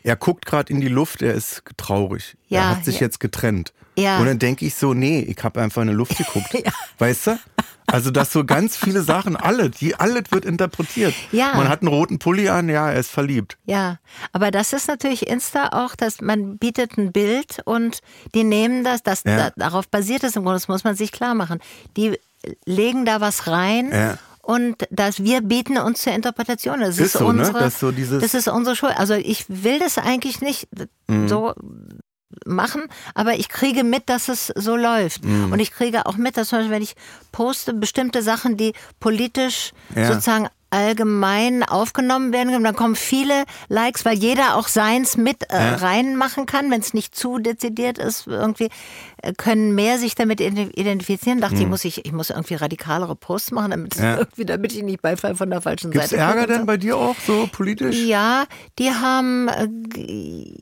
[0.02, 2.36] Er guckt gerade in die Luft, er ist traurig.
[2.48, 3.74] Er hat sich jetzt getrennt.
[3.98, 4.18] Ja.
[4.18, 6.54] Und dann denke ich so, nee, ich habe einfach in die Luft geguckt.
[6.98, 7.38] Weißt du?
[7.92, 11.14] Also, dass so ganz viele Sachen, alles, die, alles wird interpretiert.
[11.32, 11.54] Ja.
[11.54, 13.58] Man hat einen roten Pulli an, ja, er ist verliebt.
[13.64, 13.98] Ja,
[14.32, 18.00] aber das ist natürlich Insta auch, dass man bietet ein Bild und
[18.34, 19.36] die nehmen das, das Ja.
[19.36, 21.58] da, darauf basiert es im Grunde, das muss man sich klar machen.
[21.96, 22.18] Die
[22.64, 23.90] legen da was rein.
[23.92, 24.18] Ja.
[24.42, 26.80] Und dass wir bieten uns zur Interpretation.
[26.80, 27.40] Das ist, Ist so, ne?
[27.40, 28.94] unsere, Das ist so dieses- das ist unsere Schuld.
[28.98, 30.66] Also ich will das eigentlich nicht
[31.06, 31.28] Mhm.
[31.28, 31.54] so
[32.46, 32.82] machen,
[33.14, 35.24] aber ich kriege mit, dass es so läuft.
[35.24, 35.52] Mhm.
[35.52, 36.94] Und ich kriege auch mit, dass zum Beispiel, wenn ich
[37.32, 40.06] poste bestimmte Sachen, die politisch Ja.
[40.08, 45.74] sozusagen allgemein aufgenommen werden, dann kommen viele Likes, weil jeder auch seins mit äh, Ja.
[45.76, 48.68] reinmachen kann, wenn es nicht zu dezidiert ist, irgendwie
[49.22, 51.40] äh, können mehr sich damit ident- identifizieren.
[51.40, 54.02] Dachte ich, muss ich, ich muss irgendwie radikalere Posts machen, damit, Mhm.
[54.04, 54.16] Ja.
[54.18, 56.66] irgendwie, damit ich nicht Beifall von der falschen Gibt's Seite Ärger und denn so.
[56.66, 57.96] bei dir auch so politisch?
[58.04, 58.44] Ja,
[58.78, 59.68] die haben, äh,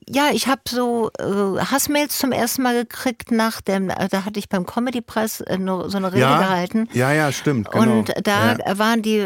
[0.09, 4.38] ja, ich habe so äh, Hassmails zum ersten Mal gekriegt nach dem, äh, da hatte
[4.38, 6.88] ich beim Comedy-Preis äh, nur so eine Rede ja, gehalten.
[6.92, 7.71] ja, ja, stimmt.
[7.71, 7.99] Genau.
[7.99, 9.25] Und da waren die,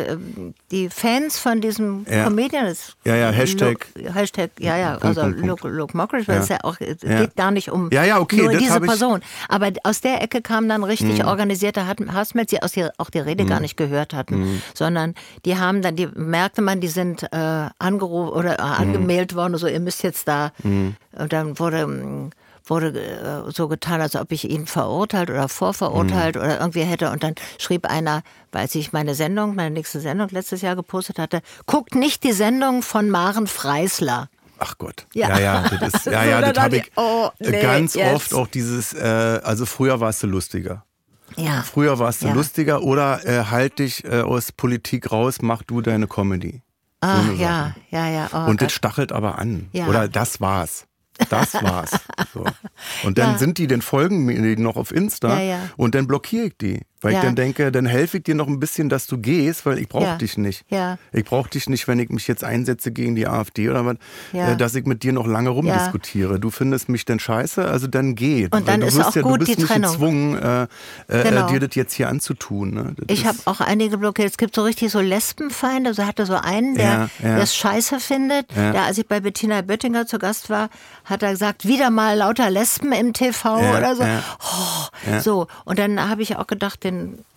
[0.73, 2.25] die Fans von diesem Ja.
[2.25, 5.29] Comedian, das Ja, ja, Hashtag- Look, Hashtag, ja, ja, Punkt, also.
[5.29, 6.43] Luke, Luke Mockridge, weil Ja.
[6.43, 7.21] es ja auch, es Ja.
[7.21, 8.87] geht gar nicht um Ja, ja, okay, nur diese Mhm.
[8.87, 9.21] Person.
[9.49, 13.45] Aber aus der Ecke kam dann richtig organisierte Hassmails, die aus die, auch die Rede
[13.45, 14.63] gar nicht gehört hatten, Mhm.
[14.75, 18.73] sondern die haben dann, die merkte man, die sind äh, angerufen oder äh, Mhm.
[18.81, 20.97] angemeldet worden, so ihr müsst jetzt da, und
[21.33, 22.31] dann wurde mm,
[22.65, 26.43] wurde äh, so getan, als ob ich ihn verurteilt oder vorverurteilt Mhm.
[26.43, 27.11] oder irgendwie hätte.
[27.11, 28.23] Und dann schrieb einer,
[28.53, 32.83] weil ich meine Sendung, meine nächste Sendung letztes Jahr gepostet hatte, guckt nicht die Sendung
[32.83, 34.29] von Maren Freisler.
[34.59, 35.07] ach Gott.
[35.13, 38.15] Ja, ja, ja das ist, ja, ja, So, das habe ich oh, nee, ganz jetzt.
[38.15, 40.85] oft auch dieses, äh, also früher warst du lustiger.
[41.37, 41.63] Ja.
[41.63, 42.35] Früher warst du Ja.
[42.35, 46.63] lustiger oder äh, halt dich äh, aus Politik raus, mach du deine Comedy.
[47.01, 48.29] Ach, eine ja, ja, ja.
[48.33, 48.73] Oh Und das Gott.
[48.73, 49.69] stachelt aber an.
[49.73, 49.87] Ja.
[49.89, 50.85] Oder das war's.
[51.29, 51.91] Das war's.
[52.33, 52.45] So.
[53.05, 53.39] Und dann Ja.
[53.39, 55.59] sind die, dann folgen mir die noch auf Insta Ja, ja.
[55.77, 56.81] und dann blockiere ich die.
[57.03, 57.19] Weil Ja.
[57.19, 59.89] ich dann denke, dann helfe ich dir noch ein bisschen, dass du gehst, weil ich
[59.89, 60.17] brauche Ja.
[60.17, 60.65] dich nicht.
[60.69, 60.99] Ja.
[61.13, 63.97] Ich brauche dich nicht, wenn ich mich jetzt einsetze gegen die AfD oder was,
[64.33, 66.39] äh, dass ich mit dir noch lange rumdiskutiere.
[66.41, 68.49] Du findest mich denn scheiße, also dann geh.
[68.51, 69.91] Und dann du ist auch gut du bist die nicht Trennung.
[69.93, 70.63] gezwungen, äh,
[71.09, 71.47] äh, Genau.
[71.49, 72.75] dir das jetzt hier anzutun.
[72.75, 72.95] Ne?
[73.09, 74.31] Ich habe auch einige blockiert.
[74.31, 75.91] Es gibt so richtig so Lesbenfeinde.
[75.91, 78.55] Also hatte so einen, der es scheiße findet.
[78.57, 80.69] Der, als ich bei Bettina Böttinger zu Gast war,
[81.05, 84.03] hat er gesagt, wieder mal lauter Lesben im TV oder so.
[84.05, 85.47] Oh, So.
[85.65, 86.92] Und dann habe ich auch gedacht, den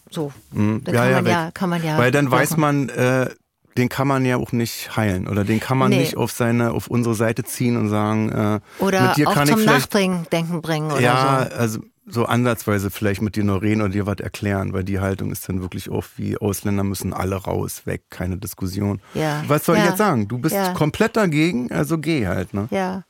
[0.10, 1.98] so, dann Ja, kann, ja, man ja, kann man ja.
[1.98, 3.30] Weil dann weiß man, äh,
[3.78, 6.00] den kann man ja auch nicht heilen oder den kann man Nee.
[6.00, 9.48] nicht auf seine, auf unsere Seite ziehen und sagen, äh, Oder mit dir auch kann
[9.48, 11.56] zum ich Nachdenken bringen oder ja, so.
[11.58, 15.32] also so ansatzweise vielleicht mit dir nur reden oder dir was erklären, weil die Haltung
[15.32, 19.02] ist dann wirklich oft wie Ausländer müssen alle raus, weg, keine Diskussion.
[19.16, 19.44] Ja.
[19.48, 19.88] Was soll ich Ja.
[19.90, 20.28] jetzt sagen?
[20.28, 20.74] Du bist Ja.
[20.74, 22.68] komplett dagegen, also geh halt, ne?
[22.70, 23.04] Ja.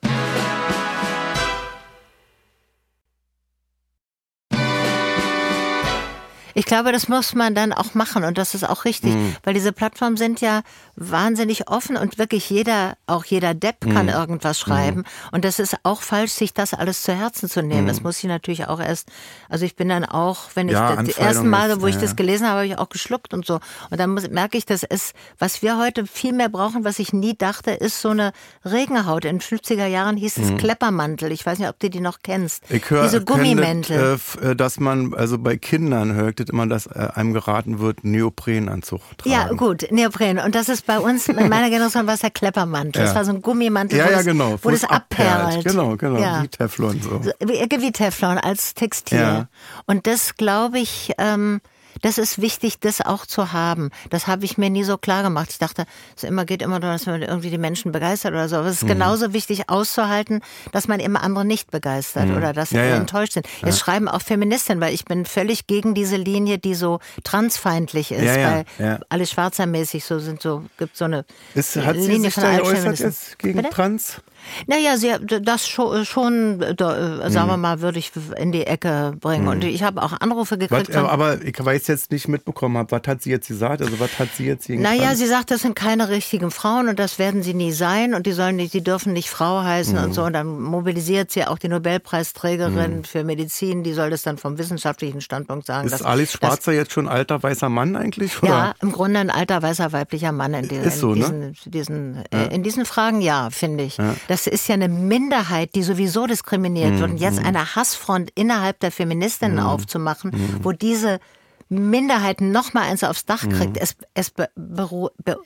[6.55, 9.35] Ich glaube, das muss man dann auch machen und das ist auch richtig, Mhm.
[9.43, 10.61] weil diese Plattformen sind ja
[10.95, 14.13] wahnsinnig offen und wirklich jeder, auch jeder Depp kann Mhm.
[14.13, 17.87] irgendwas schreiben und das ist auch falsch, sich das alles zu Herzen zu nehmen.
[17.87, 19.09] Das muss ich natürlich auch erst,
[19.49, 20.79] also ich bin dann auch, wenn ich Mhm.
[20.79, 22.01] Ja, das, Anfeindung ersten Male, ist, wo ich ja.
[22.01, 23.59] das gelesen habe, habe ich auch geschluckt und so
[23.91, 27.11] und dann muss, merke ich, das ist, was wir heute viel mehr brauchen, was ich
[27.11, 28.31] nie dachte, ist so eine
[28.63, 29.25] Regenhaut.
[29.25, 31.31] In den 50er Jahren hieß es Kleppermantel.
[31.31, 32.69] Ich weiß nicht, ob du die noch kennst.
[32.69, 32.75] Mhm.
[32.77, 33.97] Ich höre, Diese Gummimäntel.
[33.99, 37.79] Äh, f- äh, dass man, also bei Kindern hört das immer, dass äh, einem geraten
[37.79, 39.31] wird, Neoprenanzug tragen.
[39.31, 40.39] Ja, gut, Neopren.
[40.39, 43.01] Und das ist bei uns, in meiner Generation war es der Kleppermantel.
[43.01, 43.15] Das Ja.
[43.15, 44.59] war so ein Gummimantel, Ja, wo, ja, das, genau.
[44.61, 45.63] wo das abperlt.
[45.65, 46.43] Genau, genau, Ja.
[46.43, 47.21] wie Teflon so.
[47.21, 49.47] So, wie, wie Teflon als Textil.
[49.85, 51.61] Und das glaube ich, ähm,
[52.01, 53.89] das ist wichtig, das auch zu haben.
[54.09, 55.49] Das habe ich mir nie so klar gemacht.
[55.51, 58.55] Ich dachte, es immer geht immer darum, dass man irgendwie die Menschen begeistert oder so.
[58.57, 58.71] Aber Mhm.
[58.71, 62.77] es ist genauso wichtig auszuhalten, dass man immer andere nicht begeistert oder dass Mhm.
[62.77, 62.95] Ja, sie ja.
[62.97, 63.47] enttäuscht sind.
[63.63, 68.25] Jetzt schreiben auch Feministinnen, weil ich bin völlig gegen diese Linie, die so transfeindlich ist,
[68.35, 68.65] weil
[69.09, 72.57] alle schwarzermäßig so sind, so gibt so eine Ist, hat sie Linie sich von da
[72.57, 73.69] geäußert jetzt gegen Bitte?
[73.69, 74.21] Trans?
[74.67, 79.13] Naja, sie, das schon, schon da, äh, sagen wir mal, würde ich in die Ecke
[79.19, 79.47] bringen.
[79.47, 81.05] Und ich habe auch Anrufe Was, gekriegt äh, von.
[81.05, 83.81] aber ich weiß jetzt nicht mitbekommen, hab, was hat sie jetzt gesagt?
[83.81, 87.19] Also was hat sie jetzt Naja, sie sagt, das sind keine richtigen Frauen und das
[87.19, 90.23] werden sie nie sein und die sollen nicht, sie dürfen nicht Frau heißen und so.
[90.23, 95.21] Und dann mobilisiert sie auch die Nobelpreisträgerin für Medizin, die soll das dann vom wissenschaftlichen
[95.21, 95.85] Standpunkt sagen.
[95.87, 98.41] ist dass- Alice dass- Schwarzer jetzt schon alter weißer Mann eigentlich?
[98.41, 98.49] Oder?
[98.51, 101.53] Ja, im Grunde ein alter weißer weiblicher Mann in, die, Ist so, in ne?
[101.65, 103.97] diesen, diesen, äh, in diesen Fragen, ja, finde ich.
[104.35, 107.11] Das ist ja eine Minderheit, die sowieso diskriminiert Mhm, wird.
[107.11, 110.59] Und jetzt eine Hassfront innerhalb der Feministinnen aufzumachen, Mhm.
[110.65, 111.21] wo diese
[111.69, 114.49] Minderheit noch mal eins aufs Dach kriegt, es, es be,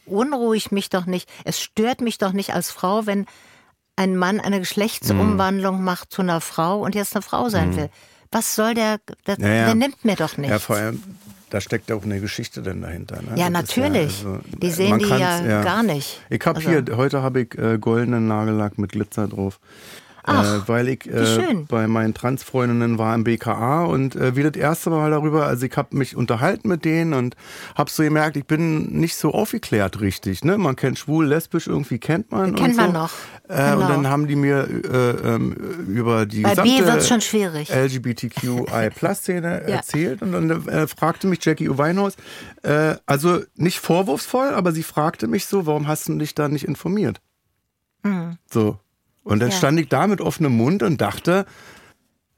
[0.08, 3.28] beunruhigt mich doch nicht, es stört mich doch nicht als Frau, wenn
[3.96, 7.90] ein Mann eine Geschlechtsumwandlung macht zu einer Frau und jetzt eine Frau sein will.
[8.32, 9.66] Was soll der, der, Ja, ja.
[9.66, 10.52] der nimmt mir doch nichts.
[10.52, 11.04] Ja, vor allem,
[11.50, 13.22] da steckt ja auch eine Geschichte denn dahinter.
[13.22, 13.30] Ne?
[13.36, 14.26] Ja, Das natürlich.
[14.62, 16.22] Die sehen die kann's- ja gar nicht.
[16.30, 19.60] Ich habe Also- hier, heute habe ich äh, goldenen Nagellack mit Glitzer drauf.
[20.28, 24.90] Äh, weil ich äh, bei meinen Transfreundinnen war im BKA und äh, wie das erste
[24.90, 27.36] Mal darüber, also ich habe mich unterhalten mit denen und
[27.76, 30.44] habe so gemerkt, ich bin nicht so aufgeklärt richtig.
[30.44, 30.58] Ne?
[30.58, 32.56] Man kennt schwul, lesbisch, irgendwie kennt man.
[32.56, 32.92] Kennt und man so.
[32.94, 33.12] noch.
[33.48, 33.88] Äh, Und Genau.
[33.88, 35.54] dann haben die mir äh, ähm,
[35.88, 36.70] über die Bei gesamte.
[37.70, 39.76] LGBTQI-Plus-Szene Ja.
[39.78, 42.16] erzählt und dann fragte mich Jackie Weinhaus,
[42.64, 46.66] äh, also nicht vorwurfsvoll, aber sie fragte mich so, warum hast du dich da nicht
[46.68, 47.22] informiert?
[48.52, 48.80] So.
[49.24, 49.50] Und dann.
[49.50, 49.56] Ja.
[49.56, 51.46] stand ich da mit offenem Mund und dachte,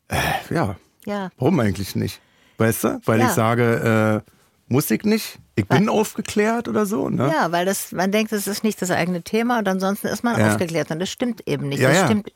[0.07, 0.17] äh,
[0.53, 1.29] ja, Ja.
[1.37, 2.21] warum eigentlich nicht?
[2.57, 3.01] Weißt du?
[3.05, 3.25] Weil Ja.
[3.27, 4.31] ich sage, äh,
[4.67, 5.39] muss ich nicht?
[5.55, 7.27] Ich bin aufgeklärt oder so, ne?
[7.33, 10.39] Ja, weil das, man denkt, das ist nicht das eigene Thema und ansonsten ist man
[10.39, 10.47] Ja.
[10.51, 11.79] aufgeklärt und das stimmt eben nicht.
[11.81, 12.31] Ja, das stimmt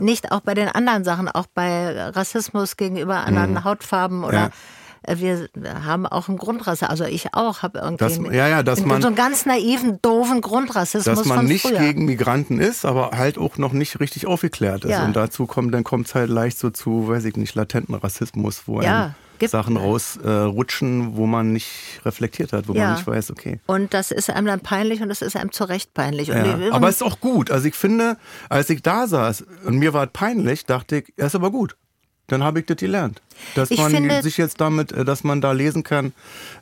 [0.00, 4.44] nicht auch bei den anderen Sachen, auch bei Rassismus gegenüber anderen Hautfarben oder Mhm.
[4.44, 4.46] Ja.
[4.46, 4.50] äh,
[5.06, 5.48] wir
[5.84, 9.00] haben auch einen Grundrasse, also ich auch, habe irgendwie Das- ja, ja, dass einen- man-
[9.02, 11.78] so einen ganz naiven, doofen Grundrassismus dass man nicht früher.
[11.78, 14.90] gegen Migranten ist, aber halt auch noch nicht richtig aufgeklärt ist.
[14.90, 15.04] Ja.
[15.04, 18.62] Und dazu kommt, dann kommt es halt leicht so zu, weiß ich nicht, latenten Rassismus,
[18.66, 22.84] wo Ja, Sachen rausrutschen, äh, wo man nicht reflektiert hat, wo Ja.
[22.88, 23.58] man nicht weiß, okay.
[23.66, 26.28] Und das ist einem dann peinlich und das ist einem zu Recht peinlich.
[26.28, 26.44] Ja.
[26.72, 27.50] Aber es ist auch gut.
[27.50, 28.16] Also ich finde,
[28.50, 31.76] als ich da saß und mir war es peinlich, dachte ich, er ist aber gut.
[32.30, 33.20] Dann habe ich das gelernt.
[33.54, 36.12] Dass Ich man finde- sich jetzt damit, äh, dass man da lesen kann,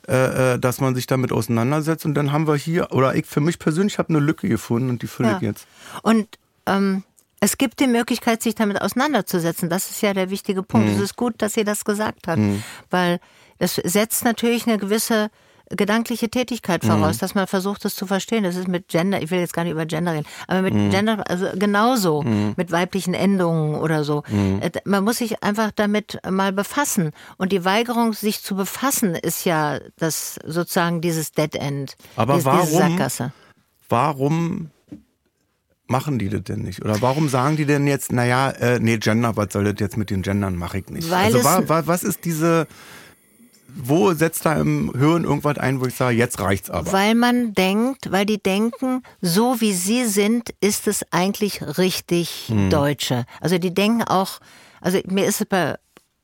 [0.07, 2.05] äh, äh, dass man sich damit auseinandersetzt.
[2.05, 5.01] Und dann haben wir hier, oder ich für mich persönlich habe eine Lücke gefunden und
[5.01, 5.49] die fülle ich Ja.
[5.49, 5.67] jetzt.
[6.01, 6.27] Und
[6.65, 7.03] ähm,
[7.39, 9.69] es gibt die Möglichkeit, sich damit auseinanderzusetzen.
[9.69, 10.87] Das ist ja der wichtige Punkt.
[10.89, 10.95] Mhm.
[10.95, 12.39] Es ist gut, dass sie das gesagt hat,
[12.89, 13.19] weil
[13.59, 15.29] das setzt natürlich eine gewisse
[15.69, 17.19] gedankliche Tätigkeit voraus, Mhm.
[17.19, 18.43] dass man versucht, es zu verstehen.
[18.43, 20.89] Das ist mit Gender, ich will jetzt gar nicht über Gender reden, aber mit Mhm.
[20.89, 24.23] Gender, also genauso, mit weiblichen Endungen oder so.
[24.29, 24.59] Mhm.
[24.61, 27.11] Äh, Man muss sich einfach damit mal befassen.
[27.37, 31.95] Und die Weigerung, sich zu befassen, ist ja das sozusagen dieses Dead End.
[32.15, 33.31] Aber diese, diese warum- Sackgasse.
[33.89, 34.69] Warum
[35.87, 36.83] machen die das denn nicht?
[36.83, 40.09] Oder warum sagen die denn jetzt, naja, äh, nee, Gender, was soll das jetzt mit
[40.11, 41.09] den Gendern, mache ich nicht.
[41.09, 42.67] Weil also es- wa, wa, was ist diese,
[43.75, 46.91] wo setzt da im Hirn irgendwas ein, wo ich sage, jetzt reicht's aber?
[46.91, 52.69] Weil man denkt, weil die denken, so wie sie sind, ist es eigentlich richtig Hm.
[52.69, 53.25] Deutsche.
[53.41, 54.39] Also die denken auch,
[54.81, 55.75] also mir ist es bei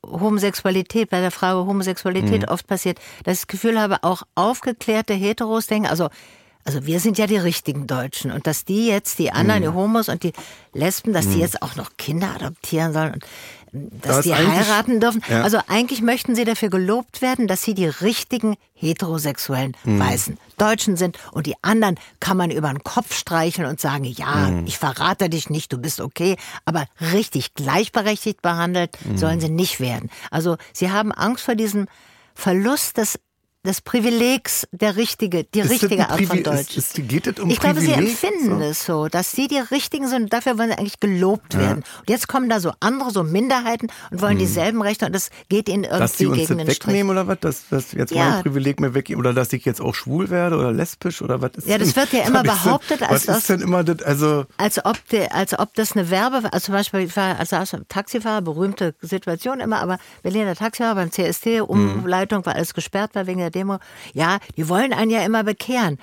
[0.06, 2.50] Homosexualität, bei der Frage Homosexualität Hm.
[2.50, 6.10] oft passiert, dass ich das Gefühl habe, auch aufgeklärte Heteros denken, also
[6.68, 9.70] also wir sind ja die richtigen Deutschen und dass die jetzt, die anderen, Hm.
[9.72, 10.34] die Homos und die
[10.74, 13.24] Lesben, dass die jetzt auch noch Kinder adoptieren sollen und
[14.02, 15.22] dass Das die heiraten dürfen.
[15.30, 15.44] Ja.
[15.44, 20.00] Also eigentlich möchten sie dafür gelobt werden, dass sie die richtigen heterosexuellen Hm.
[20.00, 24.48] Weißen Deutschen sind und die anderen kann man über den Kopf streicheln und sagen, ja,
[24.48, 24.66] Hm.
[24.66, 29.18] ich verrate dich nicht, du bist okay, aber richtig gleichberechtigt behandelt Hm.
[29.18, 30.10] sollen sie nicht werden.
[30.32, 31.88] Also sie haben Angst vor diesem
[32.34, 33.20] Verlust des
[33.66, 36.78] des Privilegs, der richtige, die Ist richtige Art von Deutsch.
[36.78, 38.10] Ist, ist, geht das um Ich glaube, sie Privileg?
[38.24, 38.66] empfinden So.
[38.66, 41.84] es so, dass sie die Richtigen sind und dafür wollen sie eigentlich gelobt werden.
[42.00, 45.68] Und jetzt kommen da so andere, so Minderheiten und wollen dieselben Rechte und das geht
[45.70, 46.88] ihnen Dass die irgendwie uns gegen das den Strich.
[46.88, 47.40] wegnehmen oder was?
[47.42, 48.30] Dass, dass jetzt Ja.
[48.30, 51.52] mein Privileg mir weggeben oder dass ich jetzt auch schwul werde oder lesbisch oder was
[51.56, 53.84] ist Ja, das denn- wird ja immer ist denn- behauptet, als Was ist denn immer
[53.84, 54.46] das, also...
[54.58, 57.50] Als ob, de, als ob das eine Werbe, also zum Beispiel, ich war als
[57.90, 63.40] Taxifahrer, berühmte Situation immer, aber Berliner Taxifahrer beim CST, Umleitung, weil alles gesperrt war wegen
[63.40, 63.78] der Demo.
[64.14, 65.98] Ja, die wollen einen ja immer bekehren.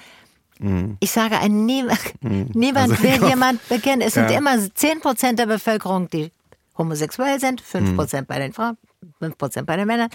[1.00, 1.84] Ich sage, ein nie,
[2.20, 3.28] niemand Also, will ja.
[3.30, 4.00] jemand bekehren.
[4.00, 4.38] Es sind Ja.
[4.38, 6.30] immer 10 Prozent der Bevölkerung, die
[6.78, 8.76] homosexuell sind, 5 Prozent bei den Frauen,
[9.18, 10.08] 5 Prozent bei den Männern.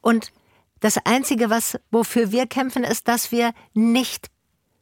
[0.00, 0.32] Und
[0.80, 4.28] das Einzige, was, wofür wir kämpfen, ist, dass wir nicht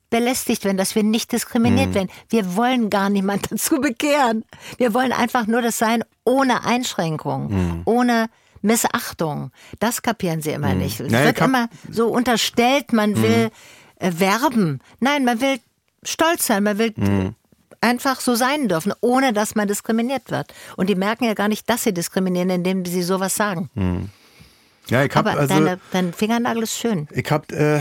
[0.09, 2.09] belästigt werden, dass wir nicht diskriminiert werden.
[2.31, 4.45] Wir wollen gar niemand dazu bekehren.
[4.79, 8.31] Wir wollen einfach nur das sein ohne Einschränkung, ohne
[8.63, 9.51] Missachtung.
[9.79, 11.01] Das kapieren sie immer nicht.
[11.01, 13.51] Es Naja, wird immer so unterstellt, man will
[13.97, 14.81] äh, werben.
[15.01, 15.59] Nein, man will
[16.03, 16.95] stolz sein, man will
[17.81, 20.53] einfach so sein dürfen, ohne dass man diskriminiert wird.
[20.77, 23.71] Und die merken ja gar nicht, dass sie diskriminieren, indem sie sowas sagen.
[24.89, 27.09] Ja, ich hab, Aber also, deine, dein Fingernagel ist schön.
[27.13, 27.81] Ich hab, äh,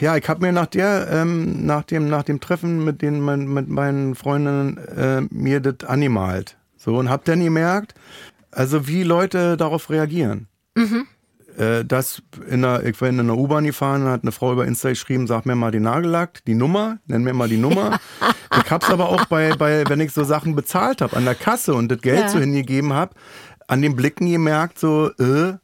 [0.00, 3.46] ja, ich hab mir nach der, ähm, nach dem, nach dem Treffen mit den, mein,
[3.46, 6.56] mit meinen Freundinnen äh, mir das animalt.
[6.76, 7.94] So und hab dann gemerkt,
[8.52, 10.48] also wie Leute darauf reagieren.
[11.56, 14.88] Äh, das in der, ich bin in der U-Bahn gefahren, hat eine Frau über Insta
[14.90, 17.98] geschrieben, sag mir mal den Nagellack, die Nummer, nenn mir mal die Nummer.
[18.64, 21.74] ich hab's aber auch bei, bei, wenn ich so Sachen bezahlt habe an der Kasse
[21.74, 22.28] und das Geld Ja.
[22.28, 23.14] so hingegeben habe,
[23.66, 25.54] an den Blicken gemerkt, so, äh,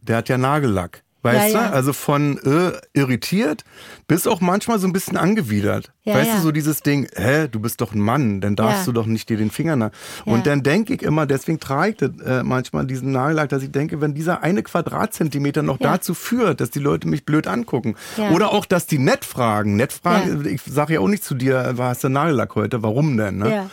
[0.00, 1.02] der hat ja Nagellack.
[1.22, 1.68] Weißt Ja, ja.
[1.68, 1.74] du?
[1.74, 3.64] Also von äh, irritiert
[4.06, 5.92] bis auch manchmal so ein bisschen angewidert.
[6.04, 6.36] Ja, weißt ja.
[6.36, 8.84] du, so dieses Ding, hä, du bist doch ein Mann, dann darfst Ja.
[8.86, 9.90] du doch nicht dir den Finger nach.
[10.24, 10.42] Und Ja.
[10.52, 14.00] dann denke ich immer, deswegen trage ich das, äh, manchmal diesen Nagellack, dass ich denke,
[14.00, 15.92] wenn dieser eine Quadratzentimeter noch Ja.
[15.92, 17.96] dazu führt, dass die Leute mich blöd angucken.
[18.16, 18.30] Ja.
[18.30, 19.76] Oder auch, dass die nett fragen.
[19.76, 20.50] Nett fragen, Ja.
[20.50, 23.38] ich sage ja auch nicht zu dir, äh, hast du Nagellack heute, warum denn?
[23.38, 23.50] Ne?
[23.50, 23.70] Ja.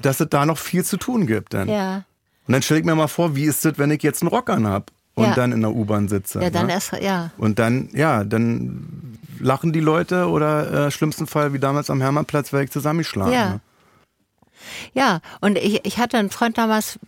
[0.00, 1.68] Dass es da noch viel zu tun gibt dann.
[1.68, 2.04] Ja.
[2.46, 4.48] Und dann stell ich mir mal vor, wie ist das, wenn ich jetzt einen Rock
[4.50, 5.34] anhab und Ja.
[5.34, 6.42] dann in der U-Bahn sitze.
[6.42, 6.72] Ja, dann ne?
[6.72, 7.30] erst, ja.
[7.38, 12.52] Und dann, ja, dann lachen die Leute oder äh, schlimmsten Fall wie damals am Hermannplatz
[12.52, 13.32] werde ich zusammengeschlagen.
[13.32, 13.48] Ja.
[13.50, 13.60] Ne?
[14.94, 16.98] Ja, und ich, ich hatte einen Freund damals,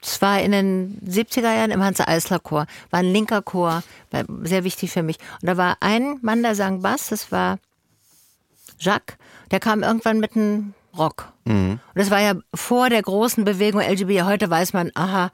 [0.00, 3.82] zwar in den 70er Jahren im Hans-Eisler-Chor, war ein linker Chor,
[4.42, 5.18] sehr wichtig für mich.
[5.40, 7.58] Und da war ein Mann, der sang Bass, das war
[8.78, 9.16] Jacques,
[9.50, 11.32] der kam irgendwann mit einem Rock.
[11.44, 14.24] Und das war ja vor der großen Bewegung LGBT.
[14.24, 15.30] Heute weiß man, aha,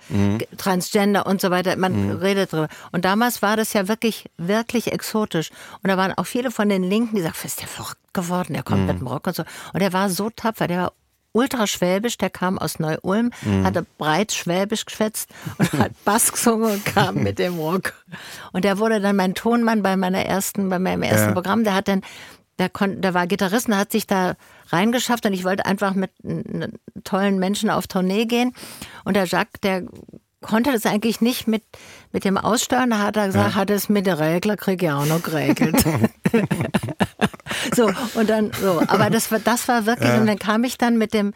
[0.56, 2.68] Transgender und so weiter, man redet drüber.
[2.92, 5.50] Und damals war das ja wirklich, wirklich exotisch.
[5.82, 8.62] Und da waren auch viele von den Linken, die sagten, ist der verrückt geworden, der
[8.62, 9.44] kommt mit dem Rock und so.
[9.72, 10.92] Und er war so tapfer, der war
[11.32, 13.30] ultra schwäbisch, der kam aus Neu-Ulm,
[13.62, 17.92] hatte breit schwäbisch geschwätzt und hat Bass gesungen und kam mit dem Rock.
[18.52, 21.32] Und der wurde dann mein Tonmann bei meiner ersten, bei meinem ersten Ja.
[21.34, 21.64] Programm.
[21.64, 22.00] Der hat dann,
[22.58, 24.34] der, kon, der war Gitarrist und hat sich da
[24.68, 26.10] reingeschafft und ich wollte einfach mit
[27.04, 28.52] tollen Menschen auf Tournee gehen.
[29.04, 29.84] Und der Jacques, der
[30.40, 31.62] konnte das eigentlich nicht mit,
[32.12, 32.90] mit dem Aussteuern.
[32.90, 35.84] Da hat er gesagt, hat es mit der Regler, krieg ich auch noch geregelt.
[37.74, 38.82] so, und dann so.
[38.86, 41.32] Aber das war, das war wirklich, und dann kam ich dann mit dem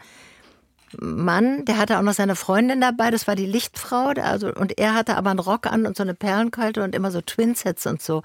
[0.99, 4.93] Mann, der hatte auch noch seine Freundin dabei, das war die Lichtfrau, also, und er
[4.93, 8.21] hatte aber einen Rock an und so eine Perlenkalte und immer so Twinsets und so.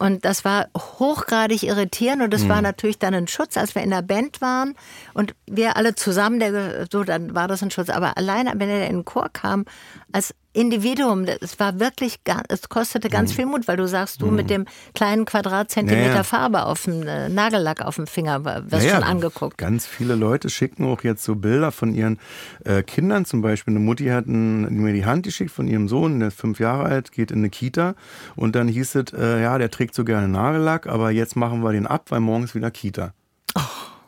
[0.00, 3.90] Und das war hochgradig irritierend und es war natürlich dann ein Schutz, als wir in
[3.90, 4.74] der Band waren
[5.12, 7.90] und wir alle zusammen, der, so dann war das ein Schutz.
[7.90, 9.66] Aber alleine, wenn er in den Chor kam,
[10.10, 14.50] als Individuum, es war wirklich, es kostete ganz viel Mut, weil du sagst, du mit
[14.50, 16.22] dem kleinen Quadratzentimeter Ja, ja.
[16.24, 19.58] Farbe auf dem äh, Nagellack auf dem Finger wirst Naja, schon angeguckt.
[19.58, 22.18] Ganz viele Leute schicken auch jetzt so Bilder von ihren
[22.64, 23.24] äh, Kindern.
[23.26, 26.40] Zum Beispiel eine Mutti hat ein, mir die Hand geschickt von ihrem Sohn, der ist
[26.40, 27.94] fünf Jahre alt, geht in eine Kita.
[28.34, 31.70] Und dann hieß es, äh, ja, der trägt so gerne Nagellack, aber jetzt machen wir
[31.72, 33.12] den ab, weil morgen ist wieder Kita.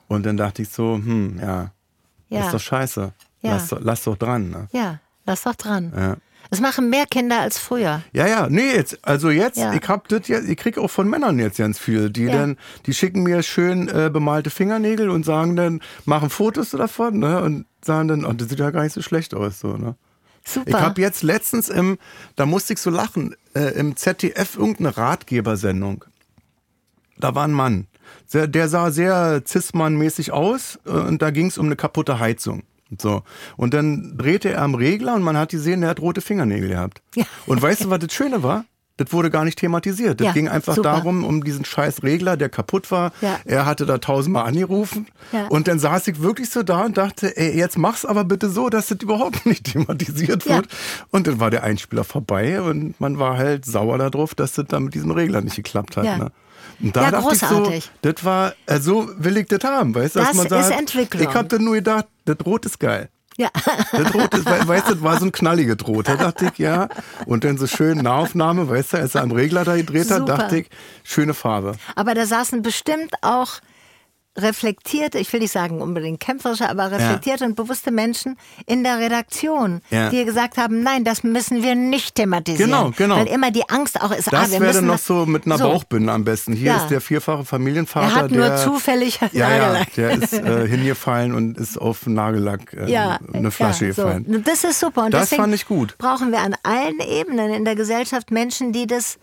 [0.09, 1.71] Und dann dachte ich so, hm, ja,
[2.29, 2.47] Ja.
[2.47, 3.13] ist doch scheiße.
[3.43, 3.51] Ja.
[3.53, 4.51] Lass, doch- lass doch dran.
[4.51, 4.69] Ne?
[4.73, 5.93] Ja, lass doch dran.
[5.97, 6.17] Ja.
[6.53, 8.03] Es machen mehr Kinder als früher.
[8.13, 9.73] Ja, ja, nee, jetzt, also jetzt, Ja.
[9.73, 12.33] ich hab das jetzt, ich krieg auch von Männern jetzt ganz viel, die Ja.
[12.33, 17.41] dann, die schicken mir schön äh, bemalte Fingernägel und sagen dann, machen Fotos davon, ne,
[17.43, 19.97] und sagen dann, oh, das sieht ja gar nicht so schlecht aus, so, ne.
[20.45, 20.69] Super.
[20.69, 21.97] Ich habe jetzt letztens im,
[22.37, 26.05] da musste ich so lachen, äh, im ZDF irgendeine Ratgebersendung.
[27.17, 27.87] Da war ein Mann.
[28.35, 32.65] Der, der sah sehr Cis-Mann-mäßig aus äh, und da ging es um eine kaputte Heizung.
[33.01, 33.23] So.
[33.57, 37.03] Und dann drehte er am Regler und man hat gesehen, der hat rote Fingernägel gehabt.
[37.15, 37.25] Ja.
[37.47, 38.65] Und weißt du, was das Schöne war?
[38.99, 40.21] Das wurde gar nicht thematisiert.
[40.21, 40.93] Das Ja, ging einfach super.
[40.93, 43.13] darum, um diesen scheiß Regler, der kaputt war.
[43.23, 43.41] Ja.
[43.47, 45.07] Er hatte da tausendmal angerufen.
[45.33, 45.47] Ja.
[45.47, 48.69] Und dann saß ich wirklich so da und dachte, ey, jetzt mach's aber bitte so,
[48.69, 50.69] dass das überhaupt nicht thematisiert wird.
[51.11, 54.79] Und dann war der Einspieler vorbei und man war halt sauer darauf, dass das da
[54.79, 56.05] mit diesem Regler nicht geklappt hat.
[56.05, 56.19] Ja.
[56.19, 56.33] Ne?
[56.83, 57.75] Und da Ja, dachte großartig.
[57.77, 60.19] ich so, das war, äh, so will ich das haben, weißt du?
[60.19, 61.23] dass Das man sagt, ist Entwicklung.
[61.29, 63.09] Ich hab dann nur gedacht, das Rot ist geil.
[63.39, 63.49] ja.
[63.93, 66.09] Das Rot ist, we- weißt du, das war so ein knalliges Rot.
[66.09, 66.89] Da dachte ich, ja.
[67.27, 70.37] Und dann so schön Nahaufnahme, weißt du, als er am Regler da gedreht hat, Super.
[70.39, 70.69] dachte ich,
[71.05, 71.77] schöne Farbe.
[71.95, 73.53] Aber da saßen bestimmt auch
[74.35, 79.83] reflektierte, ich will nicht sagen unbedingt kämpferische, aber reflektierte und bewusste Menschen in der Redaktion,
[79.91, 80.09] Ja.
[80.09, 82.71] die gesagt haben, nein, das müssen wir nicht thematisieren.
[82.71, 83.17] Genau, genau.
[83.17, 85.59] Weil immer die Angst auch ist, ah, Das wir wäre müssen noch so mit einer
[85.59, 85.65] so.
[85.65, 86.55] Bauchbinde am besten.
[86.55, 86.77] Hier Ja.
[86.79, 89.95] ist der vierfache Familienvater, Er hat nur der zufällig ja, ja, Nagellack.
[89.97, 94.03] der ist äh, hingefallen und ist auf Nagellack äh, ja, eine Flasche ja, so.
[94.05, 94.43] gefallen.
[94.47, 95.05] Das ist super.
[95.05, 95.99] Und Das deswegen fand ich gut.
[95.99, 99.19] brauchen wir an allen Ebenen in der Gesellschaft Menschen, die das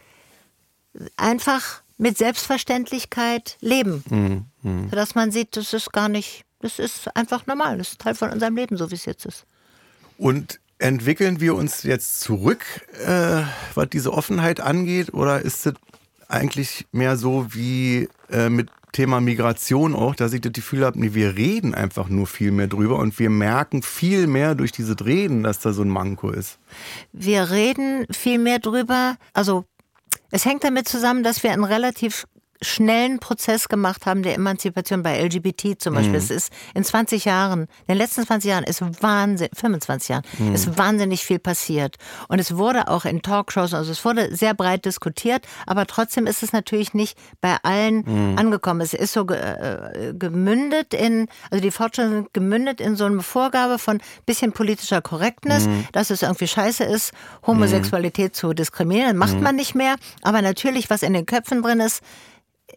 [1.17, 4.03] einfach mit Selbstverständlichkeit leben.
[4.09, 7.77] Mhm, Sodass man sieht, das ist gar nicht, das ist einfach normal.
[7.77, 9.45] Das ist Teil von unserem Leben, so wie es jetzt ist.
[10.17, 12.65] Und entwickeln wir uns jetzt zurück,
[13.05, 13.43] äh,
[13.75, 15.73] was diese Offenheit angeht, oder ist es
[16.27, 21.13] eigentlich mehr so wie äh, mit Thema Migration auch, dass ich das Gefühl habe, nee,
[21.13, 25.43] wir reden einfach nur viel mehr drüber und wir merken viel mehr durch dieses Reden,
[25.43, 26.57] dass da so ein Manko ist.
[27.13, 29.15] Wir reden viel mehr drüber.
[29.33, 29.65] Also
[30.31, 32.25] es hängt damit zusammen, dass wir einen relativ
[32.61, 36.15] schnellen Prozess gemacht haben der Emanzipation bei LGBT zum Beispiel.
[36.15, 40.77] Es ist in 20 Jahren, in den letzten 20 Jahren ist wahnsinnig, 25 Jahren, ist
[40.77, 41.95] wahnsinnig viel passiert.
[42.27, 46.43] Und es wurde auch in Talkshows, also es wurde sehr breit diskutiert, aber trotzdem ist
[46.43, 48.81] es natürlich nicht bei allen angekommen.
[48.81, 53.21] Es ist so ge, äh, gemündet in, also die Fortschritte sind gemündet in so eine
[53.21, 57.13] Vorgabe von bisschen politischer Korrektness, dass es irgendwie scheiße ist,
[57.45, 59.17] Homosexualität zu diskriminieren.
[59.17, 59.95] Macht man nicht mehr.
[60.21, 62.01] Aber natürlich, was in den Köpfen drin ist,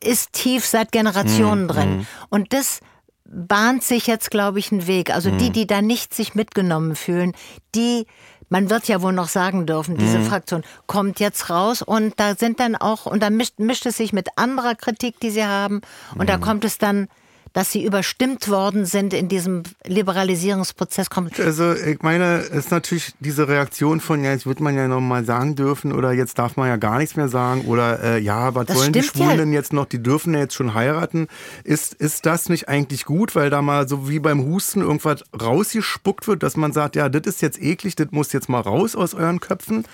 [0.00, 2.06] ist tief seit Generationen drin.
[2.28, 2.80] Und das
[3.24, 5.10] bahnt sich jetzt, glaube ich, einen Weg.
[5.10, 7.32] Also die, die da nicht sich mitgenommen fühlen,
[7.74, 8.06] die,
[8.48, 12.60] man wird ja wohl noch sagen dürfen, diese Fraktion kommt jetzt raus und da sind
[12.60, 15.80] dann auch, und da mischt, mischt es sich mit anderer Kritik, die sie haben.
[16.16, 17.08] Und da kommt es dann,
[17.52, 21.10] dass sie überstimmt worden sind in diesem Liberalisierungsprozess.
[21.10, 24.88] Kommt, Also ich meine, es ist natürlich diese Reaktion von, ja, jetzt wird man ja
[24.88, 28.18] noch mal sagen dürfen oder jetzt darf man ja gar nichts mehr sagen oder äh,
[28.20, 29.36] ja, was Das wollen die Schwulen ja.
[29.36, 31.28] denn jetzt noch, die dürfen ja jetzt schon heiraten.
[31.64, 36.26] Ist, ist das nicht eigentlich gut, weil da mal so wie beim Husten irgendwas rausgespuckt
[36.26, 39.14] wird, dass man sagt, ja, das ist jetzt eklig, das muss jetzt mal raus aus
[39.14, 39.84] euren Köpfen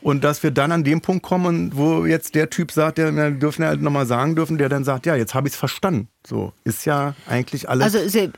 [0.00, 3.30] und dass wir dann an dem Punkt kommen, wo jetzt der Typ sagt, der wir
[3.32, 5.58] dürfen ja halt noch mal sagen dürfen, der dann sagt, ja, jetzt habe ich es
[5.58, 6.08] verstanden.
[6.26, 8.30] So, ist ja eigentlich alles also sie,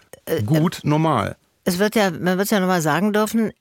[0.47, 1.37] gut, normal.
[1.65, 3.53] es wird ja, man wird es ja nochmal sagen dürfen,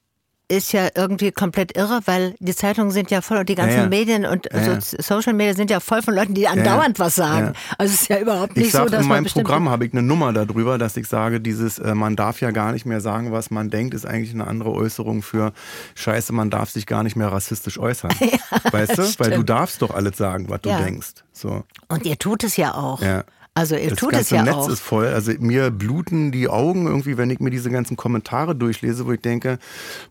[0.51, 3.83] ist ja irgendwie komplett irre, weil die Zeitungen sind ja voll und die ganzen Ja,
[3.83, 3.89] ja.
[3.89, 7.53] Medien und Ja, so Social Media sind ja voll von Leuten, die andauernd was sagen.
[7.77, 9.93] Also es ist ja überhaupt nicht Ich sage so, dass in meinem Programm habe ich
[9.93, 13.31] eine Nummer darüber, dass ich sage, dieses äh, man darf ja gar nicht mehr sagen,
[13.31, 15.53] was man denkt, ist eigentlich eine andere Äußerung für
[15.93, 18.11] Scheiße, man darf sich gar nicht mehr rassistisch äußern.
[18.71, 19.03] weißt du?
[19.03, 19.49] Weil du stimmt.
[19.49, 21.09] darfst doch alles sagen, was du denkst.
[21.31, 21.63] So.
[21.89, 23.01] Und ihr tut es ja auch.
[23.03, 23.23] Ja.
[23.59, 24.69] Also ihr Das tut es ganze ja Netz auch.
[24.69, 25.07] ist voll.
[25.07, 29.21] Also mir bluten die Augen irgendwie, wenn ich mir diese ganzen Kommentare durchlese, wo ich
[29.21, 29.59] denke,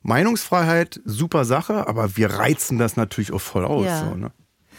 [0.02, 3.84] Meinungsfreiheit, super Sache, aber wir reizen das natürlich auch voll aus.
[3.86, 4.08] Ja.
[4.10, 4.30] So, ne?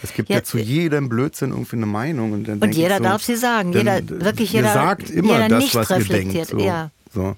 [0.02, 2.32] Es gibt Ja, ja, zu jedem Blödsinn irgendwie eine Meinung.
[2.32, 3.74] Und, dann Und jeder so, darf sie sagen.
[3.74, 6.52] Jeder, äh, wirklich jeder, sagt immer jeder das, nicht was ihr reflektiert.
[6.52, 6.62] denkt.
[6.62, 6.66] So.
[6.66, 6.90] Ja.
[7.14, 7.36] So.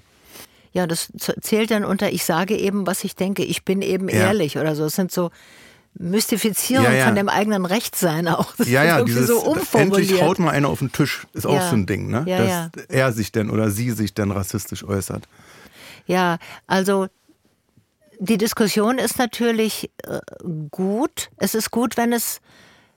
[0.72, 3.42] ja, das zählt dann unter, ich sage eben, was ich denke.
[3.44, 4.14] Ich bin eben Ja.
[4.28, 4.84] ehrlich oder so.
[4.84, 5.30] Es sind so
[5.94, 7.04] Mystifizierung Ja, ja.
[7.06, 8.54] von dem eigenen Rechtsein auch.
[8.56, 11.76] Das Ja, ja, dieses so endlich haut mal einer auf den Tisch, ist auch so
[11.76, 12.24] ein Ding, ne?
[12.26, 15.28] Ja, Dass er sich denn oder sie sich dann rassistisch äußert.
[16.06, 17.08] Ja, also
[18.18, 20.20] die Diskussion ist natürlich äh,
[20.70, 21.30] gut.
[21.36, 22.40] Es ist gut, wenn es,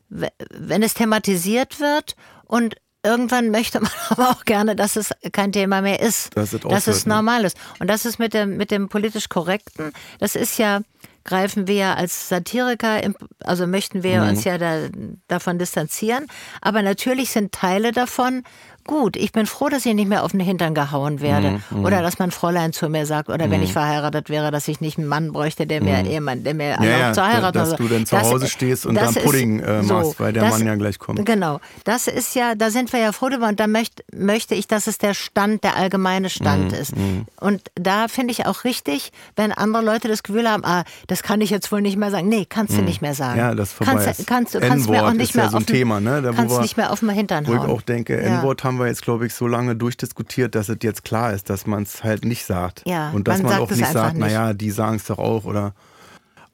[0.10, 2.16] wenn es thematisiert wird
[2.46, 6.36] und irgendwann möchte man aber auch gerne, dass es kein Thema mehr ist.
[6.36, 7.16] Dass es dass es ne?
[7.16, 7.58] normal ist.
[7.80, 10.82] Und das ist mit dem, mit dem politisch Korrekten, das ist ja,
[11.26, 13.02] greifen wir als Satiriker,
[13.44, 14.30] also möchten wir Mhm.
[14.30, 14.88] uns ja da,
[15.28, 16.28] davon distanzieren.
[16.62, 18.44] Aber natürlich sind Teile davon
[18.86, 19.16] gut.
[19.18, 21.60] Ich bin froh, dass ich nicht mehr auf den Hintern gehauen werde.
[21.72, 24.80] Mhm, Oder dass mein Fräulein zu mir sagt, oder wenn ich verheiratet wäre, dass ich
[24.82, 27.00] nicht einen Mann bräuchte, der mir Ehemann, der mir erlaubt Mhm.
[27.00, 27.58] Ja, zu heiraten.
[27.58, 30.34] dass Also, du dann zu das- Hause stehst und dann ist Pudding äh, machst, weil
[30.34, 31.26] der das- Mann ja gleich kommt.
[31.26, 31.60] Genau.
[31.84, 34.88] Das ist ja, da sind wir ja froh drüber und da möcht, möchte ich, dass
[34.88, 36.94] es der Stand, der allgemeine Stand Mhm, ist.
[37.40, 41.42] Und da finde ich auch richtig, wenn andere Leute das Gefühl haben, ah, das kann
[41.42, 42.30] ich jetzt wohl nicht mehr sagen.
[42.30, 43.34] Nee, kannst du nicht mehr sagen.
[43.34, 43.40] Mhm.
[43.40, 43.94] Ja, das ist vorbei.
[43.94, 46.00] kannst, du- kannst, du kannst mir auch nicht ist ja mehr so ein auf Thema,
[46.00, 46.22] ne?
[46.22, 47.70] Da, wo kannst nicht mehr auf den Hintern Wo ich hauen.
[47.72, 48.40] auch denke, Ja.
[48.40, 51.66] N-Wort haben wir jetzt, glaube ich, so lange durchdiskutiert, dass es jetzt klar ist, dass
[51.66, 52.84] man es halt nicht sagt.
[52.86, 54.22] Ja, Und dass man man, auch nicht sagt, nicht.
[54.22, 55.74] naja, die sagen es doch auch oder.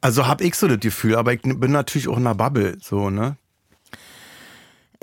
[0.02, 3.10] Also habe ich so das Gefühl, aber ich bin natürlich auch in einer Bubble, so,
[3.10, 3.38] ne?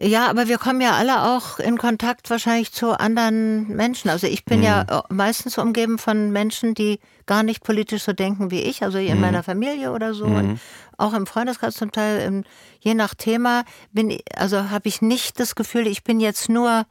[0.01, 4.11] Ja, aber wir kommen ja alle auch in Kontakt wahrscheinlich zu anderen Menschen.
[4.11, 8.53] Also ich bin ja äh, meistens umgeben von Menschen, die gar nicht politisch so denken
[8.53, 10.25] wie ich, also in meiner Familie oder so.
[10.27, 10.61] Und
[10.97, 12.45] auch im Freundeskreis zum Teil, im,
[12.79, 16.87] je nach Thema, bin ich, also habe ich nicht das Gefühl, ich bin jetzt nur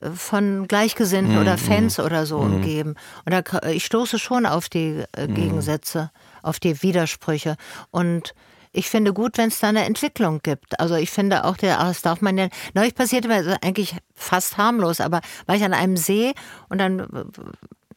[0.00, 2.96] äh, von Gleichgesinnten oder Fans oder so umgeben.
[3.26, 6.10] Und da, ich stoße schon auf die äh, Gegensätze,
[6.42, 7.56] auf die Widersprüche.
[7.92, 8.34] Und
[8.72, 10.78] ich finde gut, wenn es da eine Entwicklung gibt.
[10.78, 14.58] Also ich finde auch, der, das darf man ja, neulich passierte mir also eigentlich fast
[14.58, 16.34] harmlos, aber war ich an einem See
[16.68, 17.06] und dann,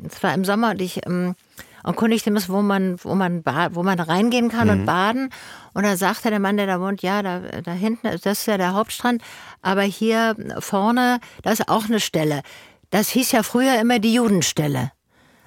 [0.03, 1.35] es war im Sommer und ich ähm,
[1.83, 5.29] erkundigte mich, wo man, wo man, wo man reingehen kann und baden.
[5.73, 8.57] Und da sagte der Mann, der da wohnt, ja, da, da hinten, das ist ja
[8.57, 9.21] der Hauptstrand,
[9.61, 12.41] aber hier vorne, da ist auch eine Stelle.
[12.89, 14.91] Das hieß ja früher immer die Judenstelle.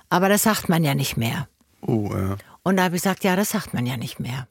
[0.08, 1.48] Aber das sagt man ja nicht mehr.
[1.80, 2.36] Oh, ja.
[2.62, 4.46] Und da habe ich gesagt, ja, das sagt man ja nicht mehr.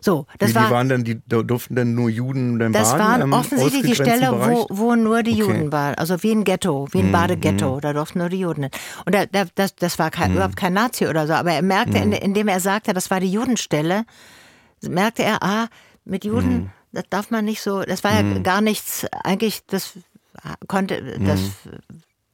[0.00, 2.98] So, das Wie, war, die waren denn, die durften denn nur Juden denn das baden?
[3.00, 5.42] war im offensichtlich die Stelle, wo, wo nur die Okay.
[5.42, 5.94] Mhm, Juden waren.
[5.96, 7.80] Also wie ein Ghetto, wie ein Badeghetto.
[7.80, 8.72] Da durften nur die Juden hin.
[9.06, 11.32] Und da, da, das, das war kein, überhaupt kein Nazi oder so.
[11.34, 12.12] Aber er merkte, Mhm.
[12.12, 14.04] in, indem er sagte, das war die Judenstelle,
[14.82, 15.66] merkte er, ah,
[16.04, 16.70] mit Juden, Mhm.
[16.92, 19.92] das darf man nicht so, das war ja gar nichts, eigentlich, das
[20.68, 21.78] konnte, das Mhm.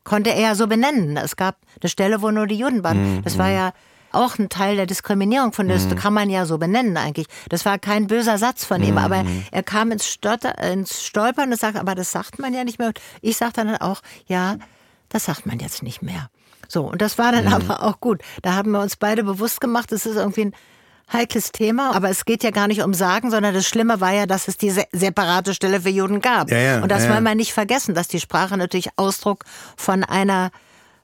[0.05, 1.17] konnte er ja so benennen.
[1.17, 3.17] Es gab eine Stelle, wo nur die Juden waren.
[3.17, 3.73] Mhm, Das war ja
[4.15, 7.27] auch ein Teil der Diskriminierung von das kann man ja so benennen eigentlich.
[7.49, 11.51] Das war kein böser Satz von Mhm, ihm, aber er kam ins, Stotter, ins Stolpern
[11.53, 12.89] und sagte, aber das sagt man ja nicht mehr.
[12.89, 14.57] Und ich sagte dann auch, ja,
[15.09, 16.29] das sagt man jetzt nicht mehr.
[16.69, 18.23] So, und das war dann aber auch gut.
[18.43, 20.55] Da haben wir uns beide bewusst gemacht, es ist irgendwie ein
[21.13, 24.25] heikles Thema, aber es geht ja gar nicht um Sagen, sondern das Schlimme war ja,
[24.27, 26.51] dass es diese separate Stelle für Juden gab.
[26.51, 27.13] Ja, ja, und das ja.
[27.13, 29.45] wollen wir nicht vergessen, dass die Sprache natürlich Ausdruck
[29.77, 30.51] von einer,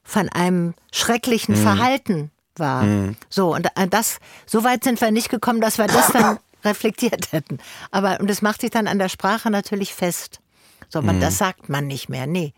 [0.03, 1.63] von einem schrecklichen Mhm.
[1.63, 2.85] Verhalten war.
[3.29, 7.33] So, und äh, das, so weit sind wir nicht gekommen, dass wir das dann reflektiert
[7.33, 7.59] hätten.
[7.91, 10.41] Aber, und das macht sich dann an der Sprache natürlich fest.
[10.89, 11.21] So, man, Mhm.
[11.21, 12.53] das sagt man nicht mehr, nee.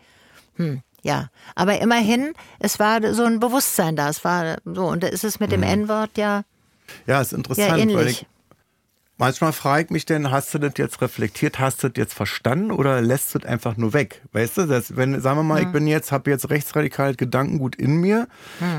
[0.55, 4.09] Hm, ja, aber immerhin, es war so ein Bewusstsein da.
[4.09, 6.43] Es war so, und da ist es mit dem N-Wort ja,
[7.05, 8.21] Ja, ist ja interessant, weil ähnlich.
[8.21, 8.27] ich
[9.17, 12.71] manchmal frage ich mich denn, hast du das jetzt reflektiert, hast du das jetzt verstanden
[12.71, 14.21] oder lässt du das einfach nur weg?
[14.33, 17.95] Weißt du, dass, wenn, sagen wir mal, ich bin jetzt, habe jetzt rechtsradikal Gedankengut in
[17.97, 18.27] mir,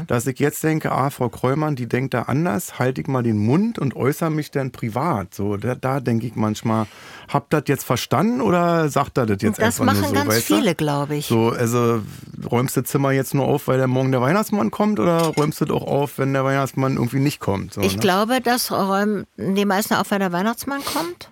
[0.06, 3.38] dass ich jetzt denke, ah, Frau Kreumann, die denkt da anders, halte ich mal den
[3.38, 5.34] Mund und äußere mich dann privat.
[5.34, 6.86] So, da, da denke ich manchmal,
[7.28, 10.14] habt ihr das jetzt verstanden oder sagt er das jetzt Das einfach nur machen so?
[10.14, 10.56] ganz weißt du?
[10.56, 11.26] viele, glaube ich.
[11.26, 12.02] So, also
[12.50, 15.64] räumst du Zimmer jetzt nur auf, weil der morgen der Weihnachtsmann kommt oder räumst du
[15.64, 17.74] das auch auf, wenn der Weihnachtsmann irgendwie nicht kommt?
[17.74, 18.00] So, Ich ne?
[18.00, 21.30] glaube, das räumen die meisten auf, wenn der Weihnachtsmann kommt.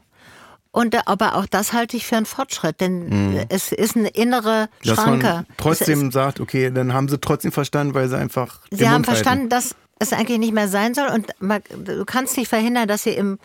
[0.71, 4.69] Und, aber auch das halte ich für einen Fortschritt, denn äh, es ist eine innere
[4.83, 4.89] Mhm.
[4.89, 5.27] Dass Schranke.
[5.27, 8.61] man trotzdem sagt, okay, dann haben sie trotzdem verstanden, weil sie einfach.
[8.71, 9.17] Sie haben Mund halten.
[9.23, 13.03] verstanden, dass es eigentlich nicht mehr sein soll und man, du kannst nicht verhindern, dass
[13.03, 13.39] sie im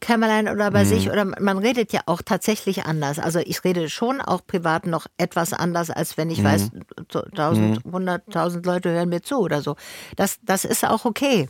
[0.00, 0.88] Kämmerlein oder bei Mhm.
[0.88, 3.18] sich oder man redet ja auch tatsächlich anders.
[3.20, 6.34] Also ich rede schon auch privat noch etwas anders, als wenn Mhm.
[6.34, 6.70] ich weiß,
[7.12, 9.76] so tausend, hunderttausend Leute hören mir zu oder so.
[10.16, 11.48] Das, das ist auch okay.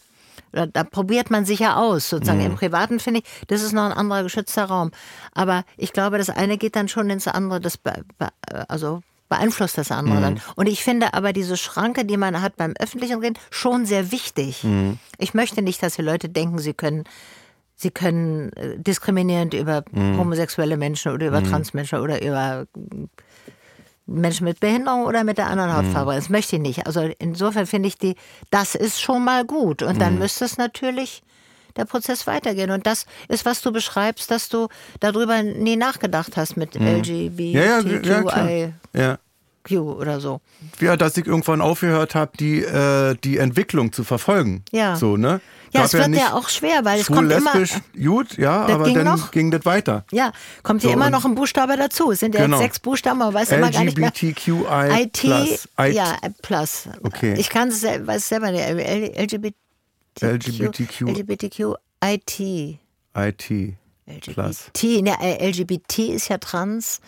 [0.53, 2.41] Da, da probiert man sich ja aus, sozusagen.
[2.41, 2.47] Mhm.
[2.47, 4.91] Im Privaten finde ich, das ist noch ein anderer geschützter Raum.
[5.33, 8.29] Aber ich glaube, das eine geht dann schon ins andere, das be, be,
[8.69, 10.23] also beeinflusst das andere Mhm.
[10.23, 10.41] dann.
[10.57, 14.65] Und ich finde aber diese Schranke, die man hat beim öffentlichen Reden, schon sehr wichtig.
[14.65, 14.99] Mhm.
[15.19, 17.05] Ich möchte nicht, dass die Leute denken, sie können
[17.81, 20.19] Sie können äh, diskriminierend über Mhm.
[20.19, 22.67] homosexuelle Menschen oder über Transmenschen oder über
[24.09, 25.77] Menschen mit Behinderung oder mit der anderen Mhm.
[25.77, 26.15] Hautfarbe.
[26.15, 26.87] Das möchte ich nicht.
[26.87, 28.17] Also insofern finde ich die,
[28.51, 29.83] das ist schon mal gut.
[29.83, 30.01] Und Mhm.
[30.01, 31.23] dann müsste es natürlich
[31.77, 32.71] der Prozess weitergehen.
[32.71, 34.69] Und das ist, was du beschreibst, dass du
[35.01, 37.53] darüber nie nachgedacht hast mit LGBTQI.
[37.53, 39.19] Ja, ja, ja,
[39.69, 39.79] Ja.
[39.81, 40.41] Q oder so.
[40.81, 44.65] Ja, dass ich irgendwann aufgehört habe, die, äh, die Entwicklung zu verfolgen.
[44.73, 44.97] Ja.
[44.97, 45.41] So, ne?
[45.73, 47.53] Ja, es wird nicht ja auch schwer, weil es kommt immer.
[48.03, 49.31] gut, ja, aber ging dann noch?
[49.31, 50.05] ging das weiter.
[50.11, 52.11] Ja, kommt hier So, immer und- noch ein Buchstabe dazu.
[52.13, 52.57] Es sind ja Genau.
[52.57, 54.09] jetzt sechs Buchstaben, aber weiß immer gar nicht mehr.
[54.09, 55.03] LGBTQI+.
[55.03, 55.69] IT, plus.
[55.79, 56.89] I- ja, plus.
[57.03, 57.35] Okay.
[57.39, 58.63] Ich kann es weiß selber nicht.
[58.63, 59.55] L- LGBT,
[60.23, 61.01] LGBTQ.
[61.09, 62.41] LGBTQ, IT.
[63.15, 63.75] IT.
[64.33, 64.71] Plus.
[64.75, 67.01] LGBT, ne, äh, LGBT ist ja trans,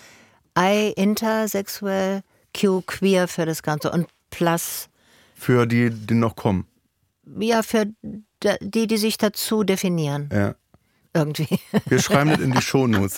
[0.59, 2.21] I intersexuell,
[2.59, 4.89] Q queer für das Ganze und plus
[5.35, 6.67] Für die, die noch kommen.
[7.39, 7.87] ja für
[8.63, 10.55] die, die sich dazu definieren Ja.
[11.15, 11.59] irgendwie.
[11.87, 13.17] Wir schreiben das in die Shownotes.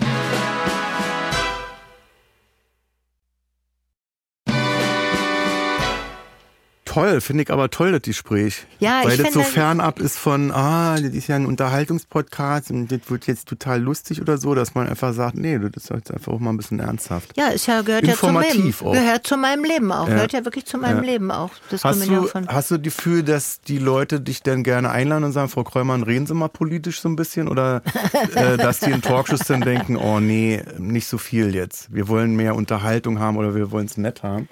[6.92, 8.66] Toll, finde ich aber toll, das Gespräch.
[8.78, 12.92] Ja, ich Weil das so fernab ist von, ah, das ist ja ein Unterhaltungspodcast und
[12.92, 16.12] das wird jetzt total lustig oder so, dass man einfach sagt, nee, das ist jetzt
[16.12, 17.30] einfach auch mal ein bisschen ernsthaft.
[17.34, 18.44] Ja, ist ja gehört ja zum Leben.
[18.44, 18.92] Informativ auch.
[18.92, 20.06] Gehört zu meinem Leben auch.
[20.06, 20.14] Ja.
[20.16, 21.12] Gehört ja wirklich zu meinem Ja.
[21.12, 21.50] Leben auch.
[21.70, 22.48] Hast Diskriminierung du, von.
[22.48, 26.02] hast du das Gefühl, dass die Leute dich denn gerne einladen und sagen, Frau Kreumann,
[26.02, 27.48] reden Sie mal politisch so ein bisschen?
[27.48, 27.80] Oder
[28.34, 31.94] äh, dass die in Talkshows dann denken, oh nee, nicht so viel jetzt.
[31.94, 34.46] Wir wollen mehr Unterhaltung haben oder wir wollen es nett haben?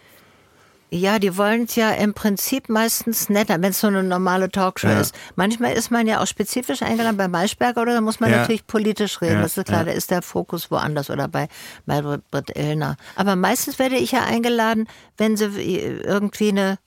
[0.92, 4.88] Ja, die wollen es ja im Prinzip meistens netter, wenn es so eine normale Talkshow
[4.88, 5.00] Ja.
[5.00, 5.14] ist.
[5.36, 8.38] Manchmal ist man ja auch spezifisch eingeladen bei Maischberger oder da muss man Ja.
[8.38, 9.34] natürlich politisch reden.
[9.36, 11.48] Ja, Das ist klar, da ist der Fokus woanders oder bei
[11.86, 12.96] Maybrit Illner.
[13.14, 16.78] Aber meistens werde ich ja eingeladen, wenn sie irgendwie eine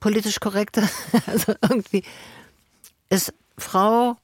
[0.00, 0.82] politisch korrekte,
[1.26, 2.04] also irgendwie
[3.10, 4.16] ist Frau,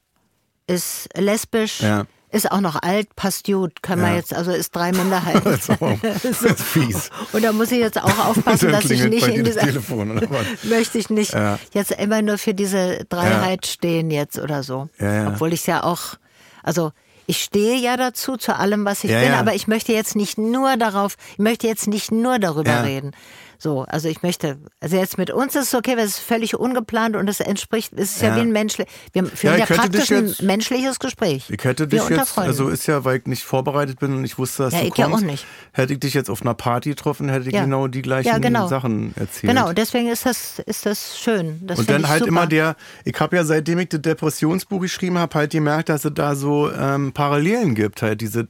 [0.65, 2.05] ist lesbisch, Ja.
[2.33, 4.15] Ist auch noch alt, passt gut, kann man Ja.
[4.17, 5.41] jetzt, also ist drei Minderheiten.
[5.43, 7.09] Das ist, auch, das ist fies.
[7.31, 10.45] Und da muss ich jetzt auch aufpassen, dass ich nicht in dieser Telefon oder was?
[10.63, 11.59] möchte ich nicht Ja.
[11.73, 14.89] jetzt immer nur für diese Dreiheit stehen jetzt oder so.
[14.99, 15.27] Ja, ja.
[15.29, 16.15] Obwohl ich es ja auch,
[16.63, 16.91] also
[17.25, 19.39] ich stehe ja dazu, zu allem, was ich Ja, bin, ja.
[19.39, 22.81] aber ich möchte jetzt nicht nur darauf, ich möchte jetzt nicht nur darüber Ja.
[22.81, 23.11] reden.
[23.57, 26.55] So, also ich möchte, also jetzt mit uns ist es okay, weil es ist völlig
[26.59, 28.35] ungeplant und es entspricht, es ist ja, Ja.
[28.37, 31.49] wie ein menschlich, wir führen Ja, ja, praktisch ein menschliches Gespräch.
[31.49, 34.63] Ich hätte dich jetzt, also ist ja, weil ich nicht vorbereitet bin und ich wusste,
[34.63, 35.45] dass Ja, du ich ja kommst, auch nicht.
[35.71, 37.63] hätte ich dich jetzt auf einer Party getroffen, hätte ich Ja.
[37.63, 38.67] genau die gleichen Ja, genau.
[38.67, 39.53] Sachen erzählt.
[39.53, 41.59] Genau, deswegen ist das, ist das schön.
[41.65, 42.29] Das Und dann halt super.
[42.29, 42.75] immer der,
[43.05, 46.71] ich habe ja seitdem ich das Depressionsbuch geschrieben habe, halt gemerkt, dass es da so
[46.71, 48.47] ähm, Parallelen gibt, halt dieses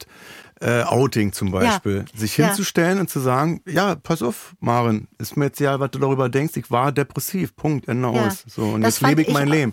[0.64, 2.06] äh, Outing zum Beispiel.
[2.14, 2.46] Sich Ja.
[2.46, 6.28] hinzustellen und zu sagen, ja, pass auf, Maren, ist mir jetzt ja, was du darüber
[6.30, 8.26] denkst, ich war depressiv, Punkt, Ende Ja.
[8.26, 8.44] aus.
[8.46, 9.72] So, und Das jetzt lebe ich mein ich- Leben.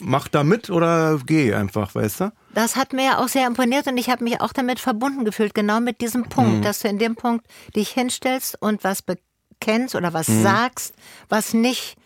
[0.00, 2.32] Mach da mit oder geh einfach, weißt du?
[2.54, 5.54] Das hat mir ja auch sehr imponiert und ich habe mich auch damit verbunden gefühlt,
[5.54, 6.62] genau mit diesem Punkt, Mhm.
[6.62, 10.42] dass du in dem Punkt dich hinstellst und was bekennst oder was Mhm.
[10.42, 10.94] sagst,
[11.28, 11.96] was nicht,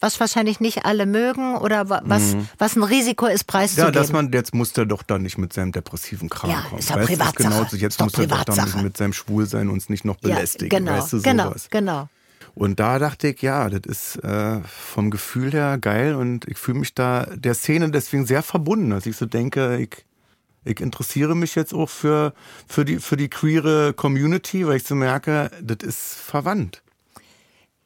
[0.00, 3.46] was wahrscheinlich nicht alle mögen oder wa- was, was ein Risiko ist, Mhm.
[3.46, 3.92] Ja, preiszugeben.
[3.92, 6.78] dass man, jetzt muss der doch dann nicht mit seinem depressiven Kram Ja, kommen.
[6.78, 7.42] ist doch weißt Privatsache.
[7.42, 8.82] genauso, jetzt Ist muss er doch dann Privatsache.
[8.82, 11.68] mit seinem Schwulsein uns nicht noch ja, belästigen, genau, weißt du, genau, sowas.
[11.70, 12.08] genau.
[12.54, 16.80] Und da dachte ich, ja, das ist äh, vom Gefühl her geil und ich fühle
[16.80, 20.04] mich da der Szene deswegen sehr verbunden, dass ich so denke, ich,
[20.64, 22.34] ich interessiere mich jetzt auch für,
[22.66, 26.82] für, die, für die queere Community, weil ich so merke, das ist verwandt.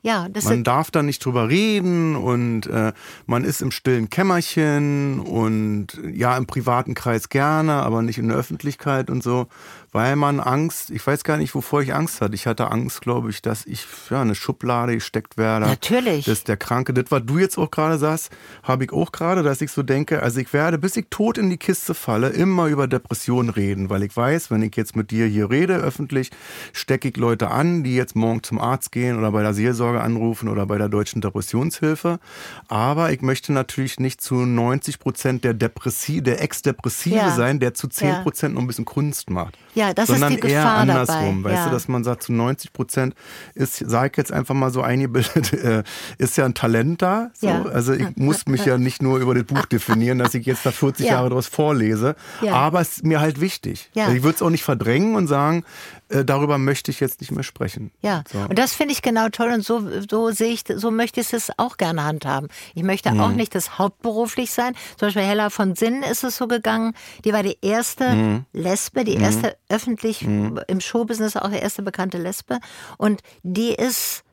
[0.05, 2.93] Ja, Man darf da nicht drüber reden und äh,
[3.25, 8.37] man ist im stillen Kämmerchen und ja, im privaten Kreis gerne, aber nicht in der
[8.37, 9.47] Öffentlichkeit und so,
[9.95, 12.35] weil man Angst, ich weiß gar nicht, wovor ich Angst hatte.
[12.35, 15.67] Ich hatte Angst, glaube ich, dass ich ja eine Schublade gesteckt werde.
[15.67, 16.25] Natürlich.
[16.25, 16.93] Das ist der Kranke.
[16.93, 18.31] Das, was du jetzt auch gerade sagst,
[18.65, 21.49] habe ich auch gerade, dass ich so denke, also ich werde, bis ich tot in
[21.49, 25.27] die Kiste falle, immer über Depressionen reden, weil ich weiß, wenn ich jetzt mit dir
[25.27, 26.31] hier rede, öffentlich,
[26.73, 30.49] stecke ich Leute an, die jetzt morgen zum Arzt gehen oder bei der Seelsorge anrufen
[30.49, 32.19] oder bei der Deutschen Depressionshilfe.
[32.67, 37.31] Aber ich möchte natürlich nicht zu 90 Prozent der Depressie, der Ex-Depressive Ja.
[37.31, 38.21] sein, der zu 10 Ja.
[38.23, 39.57] Prozent noch ein bisschen Kunst macht.
[39.77, 41.65] Ja, das ist sondern die eher Gefahr dabei, andersrum, weißt ja.
[41.67, 43.15] du, dass man sagt, zu 90 Prozent
[43.55, 45.83] ist, sag ich jetzt einfach mal so eingebildet, äh,
[46.19, 47.31] ist ja ein Talent da.
[47.35, 47.49] So.
[47.49, 47.65] Ja.
[47.65, 50.71] Also ich muss mich ja nicht nur über das Buch definieren, dass ich jetzt da
[50.71, 51.13] 40 Ja.
[51.15, 52.55] Jahre daraus vorlese, Ja.
[52.55, 53.91] aber es ist mir halt wichtig.
[53.95, 54.11] Ja.
[54.11, 55.65] Ich würde es auch nicht verdrängen und sagen,
[56.09, 57.91] äh, darüber möchte ich jetzt nicht mehr sprechen.
[58.01, 58.39] Ja, So.
[58.41, 61.51] und das finde ich genau toll und so, so sehe ich, so möchte ich es
[61.57, 62.49] auch gerne handhaben.
[62.75, 63.37] Ich möchte auch Mhm.
[63.37, 64.75] nicht das hauptberuflich sein.
[64.99, 66.95] Zum Beispiel Hella von Sinn ist es so gegangen.
[67.25, 68.45] Die war die erste Mhm.
[68.53, 72.59] Lesbe, die erste öffentlich im Showbusiness auch die erste bekannte Lesbe.
[72.99, 74.24] Und die ist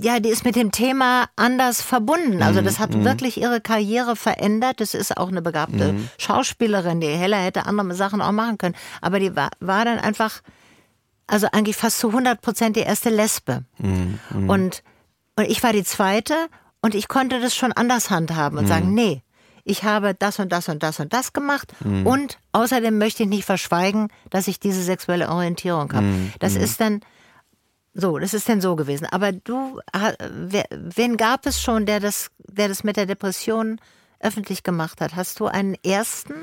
[0.00, 2.42] ja, die ist mit dem Thema anders verbunden.
[2.42, 4.80] Also das hat wirklich ihre Karriere verändert.
[4.80, 8.74] Das ist auch eine begabte Schauspielerin, die Hella hätte andere Sachen auch machen können.
[9.00, 10.42] Aber die war, war dann einfach,
[11.26, 13.64] also eigentlich fast zu 100 Prozent die erste Lesbe.
[14.48, 14.82] Und,
[15.36, 16.34] und ich war die zweite
[16.82, 19.22] und ich konnte das schon anders handhaben und sagen, nee,
[19.64, 21.72] ich habe das und das und das und das gemacht
[22.04, 26.06] und außerdem möchte ich nicht verschweigen, dass ich diese sexuelle Orientierung habe.
[26.40, 27.00] Das ist dann
[27.94, 29.06] so, das ist denn so gewesen.
[29.10, 33.80] Aber du, wer, wen gab es schon, der das, der das mit der Depression
[34.20, 35.14] öffentlich gemacht hat?
[35.14, 36.34] Hast du einen ersten?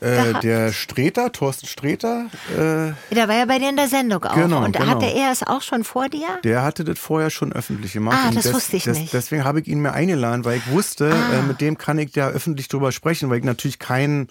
[0.00, 4.34] Äh, der Streter, Thorsten Streter, äh, Der war ja bei dir in der Sendung auch.
[4.34, 4.86] Genau, und genau.
[4.86, 6.38] hatte er es auch schon vor dir?
[6.44, 8.16] der hatte das vorher schon öffentlich gemacht.
[8.22, 9.08] Ah, Und das wusste ich nicht.
[9.08, 9.10] Ah.
[9.12, 12.28] Deswegen habe ich ihn mir eingeladen, weil ich wusste, äh, mit dem kann ich ja
[12.28, 14.28] öffentlich drüber sprechen, weil ich natürlich keinen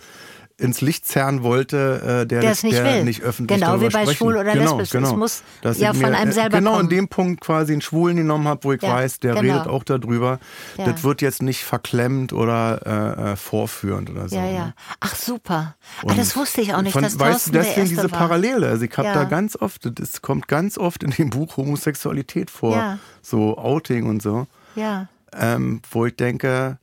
[0.60, 3.04] ins Licht zerren wollte, äh, der, Der das- es nicht der will.
[3.04, 4.14] nicht öffentlich Genau wie bei sprechen.
[4.18, 4.84] schwul oder genau, lesbisch.
[4.88, 5.16] Es Genau.
[5.16, 6.90] muss Dass ja ich von einem äh, selber Genau in kommen.
[6.90, 9.54] dem Punkt quasi einen Schwulen genommen habe, wo ich Ja, weiß, der genau.
[9.54, 10.40] redet auch darüber.
[10.78, 10.86] Ja.
[10.92, 12.82] Das wird jetzt nicht verklemmt oder
[13.28, 14.36] äh, äh, vorführend oder so.
[14.36, 14.54] Ja, ne?
[14.56, 14.74] ja.
[15.00, 15.76] Ach, super.
[16.08, 18.18] Ah, das wusste ich auch nicht, von, dass weißt du, deswegen diese war.
[18.20, 18.68] Parallele.
[18.68, 19.14] Also ich habe Ja.
[19.14, 24.24] da ganz oft, das kommt ganz oft in dem Buch Homosexualität vor, so Outing und
[24.24, 25.08] so, Ja.
[25.40, 26.80] ähm, wo ich denke,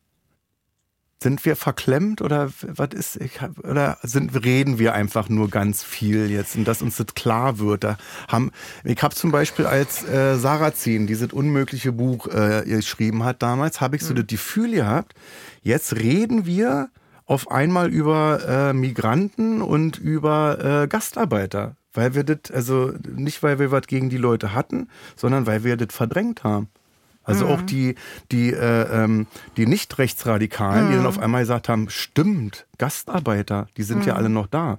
[1.24, 3.18] sind wir verklemmt oder was ist,
[3.64, 7.82] oder sind, reden wir einfach nur ganz viel jetzt und dass uns das klar wird.
[7.82, 7.96] Da
[8.28, 8.52] haben,
[8.84, 13.96] ich habe zum Beispiel als äh, Sarrazin dieses unmögliche Buch äh, geschrieben hat damals, habe
[13.96, 15.14] ich so das Gefühl gehabt,
[15.62, 16.90] jetzt reden wir
[17.24, 21.76] auf einmal über äh, Migranten und über äh, Gastarbeiter.
[21.94, 25.78] Weil wir das, also nicht weil wir was gegen die Leute hatten, sondern weil wir
[25.78, 26.68] das verdrängt haben.
[27.24, 27.94] Also auch die,
[28.30, 34.04] die, äh, ähm, die Nicht-Rechtsradikalen, die dann auf einmal gesagt haben, stimmt, Gastarbeiter, die sind
[34.06, 34.78] ja alle noch da.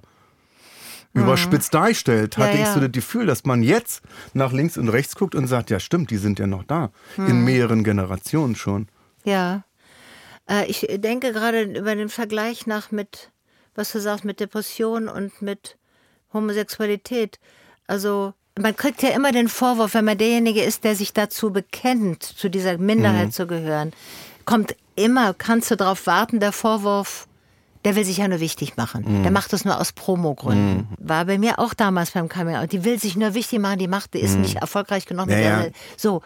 [1.12, 2.74] Überspitzt dargestellt hatte Ja, ich ja.
[2.74, 4.02] so das Gefühl, dass man jetzt
[4.34, 6.90] nach links und rechts guckt und sagt, ja stimmt, die sind ja noch da.
[7.16, 8.88] In mehreren Generationen schon.
[9.24, 9.64] Ja.
[10.48, 13.30] Äh, ich denke gerade über den Vergleich nach mit,
[13.74, 15.78] was du sagst, mit Depression und mit
[16.32, 17.38] Homosexualität.
[17.86, 22.22] Also, man kriegt ja immer den Vorwurf, wenn man derjenige ist, der sich dazu bekennt,
[22.22, 23.92] zu dieser Minderheit zu gehören,
[24.44, 27.26] kommt immer, kannst du darauf warten, der Vorwurf,
[27.84, 29.22] der will sich ja nur wichtig machen.
[29.22, 30.88] Der macht das nur aus Promogründen.
[30.98, 32.72] War bei mir auch damals beim Out.
[32.72, 35.26] Die will sich nur wichtig machen, die macht, die ist nicht erfolgreich genug.
[35.26, 35.62] mit Ja, ja.
[35.62, 36.22] der- So.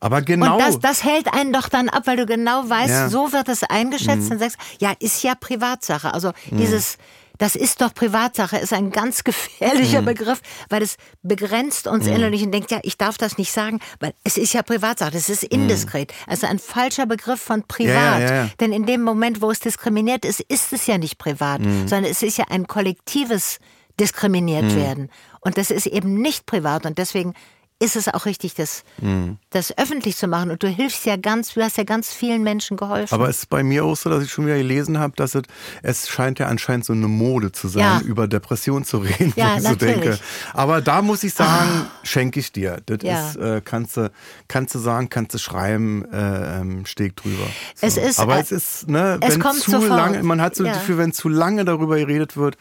[0.00, 0.54] Aber genau.
[0.56, 3.06] Und das, das hält einen doch dann ab, weil du genau weißt, Ja.
[3.06, 3.10] Mhm.
[3.10, 6.12] so wird es eingeschätzt und sagst, ja, ist ja Privatsache.
[6.14, 6.96] Also dieses,
[7.42, 10.06] das ist doch Privatsache, ist ein ganz gefährlicher Mhm.
[10.06, 14.14] Begriff, weil es begrenzt uns innerlich und denkt, ja, ich darf das nicht sagen, weil
[14.22, 16.12] es ist ja Privatsache, das ist indiskret.
[16.28, 18.20] Also ein falscher Begriff von privat.
[18.20, 18.26] Mhm.
[18.26, 18.50] Ja, ja, ja.
[18.60, 21.88] Denn in dem Moment, wo es diskriminiert ist, ist es ja nicht privat, Mhm.
[21.88, 23.58] sondern es ist ja ein kollektives
[24.00, 24.76] diskriminiert Mhm.
[24.76, 25.10] werden.
[25.40, 27.34] Und das ist eben nicht privat und deswegen
[27.82, 29.38] ist es auch richtig, das, Mhm.
[29.50, 30.50] das öffentlich zu machen.
[30.50, 33.12] Und du hilfst ja ganz, du hast ja ganz vielen Menschen geholfen.
[33.14, 35.42] Aber es ist bei mir auch so, dass ich schon wieder gelesen habe, dass es,
[35.82, 38.00] es scheint ja anscheinend so eine Mode zu sein, Ja.
[38.00, 40.18] über Depression zu reden, Ja, so denke.
[40.54, 42.78] Aber da muss ich sagen, schenke ich dir.
[42.86, 43.28] Das Ja.
[43.30, 44.10] ist, äh, kannst du,
[44.48, 47.44] kannst du sagen, kannst du schreiben, äh, ähm, steg drüber.
[47.74, 47.86] So.
[47.86, 49.88] Es ist, Aber äh, es ist, ne, es wenn kommt zu sofort.
[49.90, 50.70] lange, man hat so Ja.
[50.72, 52.56] das Gefühl, wenn zu lange darüber geredet wird,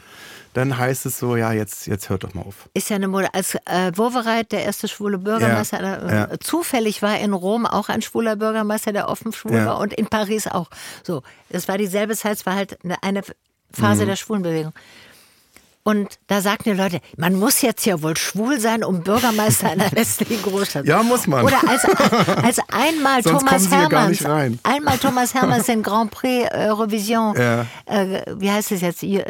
[0.54, 2.70] dann heißt es so, ja, jetzt, jetzt hört doch mal auf.
[2.74, 3.34] ist ja eine Mode.
[3.34, 5.80] Als äh, Wowereit, der erste schwule Bürgermeister,
[6.10, 6.39] äh, ja.
[6.39, 9.66] zufällig war in Rom auch ein schwuler Bürgermeister, der offen schwul Ja.
[9.66, 10.70] war und in Paris auch.
[11.04, 13.82] So, es war dieselbe Zeit, es war halt eine, eine Mhm.
[13.82, 14.74] Phase der Schwulenbewegung.
[15.84, 19.91] Und da sagten die Leute, man muss jetzt ja wohl schwul sein, um Bürgermeister einer
[19.95, 20.86] westlichen Großstadt.
[20.86, 21.43] Ja, muss man.
[21.43, 21.84] Oder als,
[22.43, 24.23] als einmal Thomas ja Hermanns,
[24.63, 27.65] einmal Thomas Hermanns den Grand Prix Eurovision, Ja.
[27.86, 29.23] äh, wie heißt es jetzt, äh,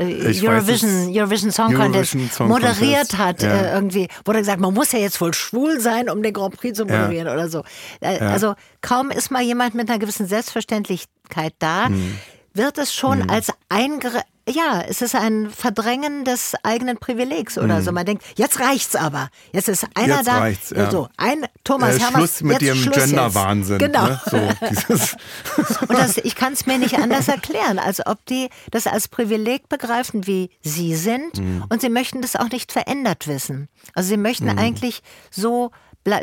[0.45, 1.09] Eurovision.
[1.15, 3.49] Eurovision Song Contest, Eurovision moderiert hat, ja.
[3.53, 6.77] äh, irgendwie, wurde gesagt, man muss ja jetzt wohl schwul sein, um den Grand Prix
[6.77, 7.63] zu moderieren oder so.
[8.01, 12.17] Äh, Also kaum ist mal jemand mit einer gewissen Selbstverständlichkeit da, Hm.
[12.53, 14.21] wird es schon als eingere
[14.51, 17.91] ja, es ist ein Verdrängen des eigenen Privilegs oder so.
[17.91, 19.29] Man denkt, jetzt reicht's aber.
[19.51, 20.17] Jetzt ist einer.
[20.17, 20.37] Jetzt da.
[20.37, 20.91] reicht's, ja.
[20.91, 22.17] So, ein Thomas Äh, Hermanns.
[22.37, 22.91] Schluss mit jetzt ihrem.
[22.91, 23.77] Gender-Wahnsinn.
[23.79, 24.05] Genau.
[24.07, 24.21] Ne?
[24.29, 24.37] So,
[25.87, 29.69] Und das, ich kann es mir nicht anders erklären, als ob die das als Privileg
[29.69, 31.37] begreifen, wie sie sind.
[31.39, 31.65] Mhm.
[31.69, 33.69] Und sie möchten das auch nicht verändert wissen.
[33.93, 34.57] Also sie möchten Mhm.
[34.59, 35.71] eigentlich so,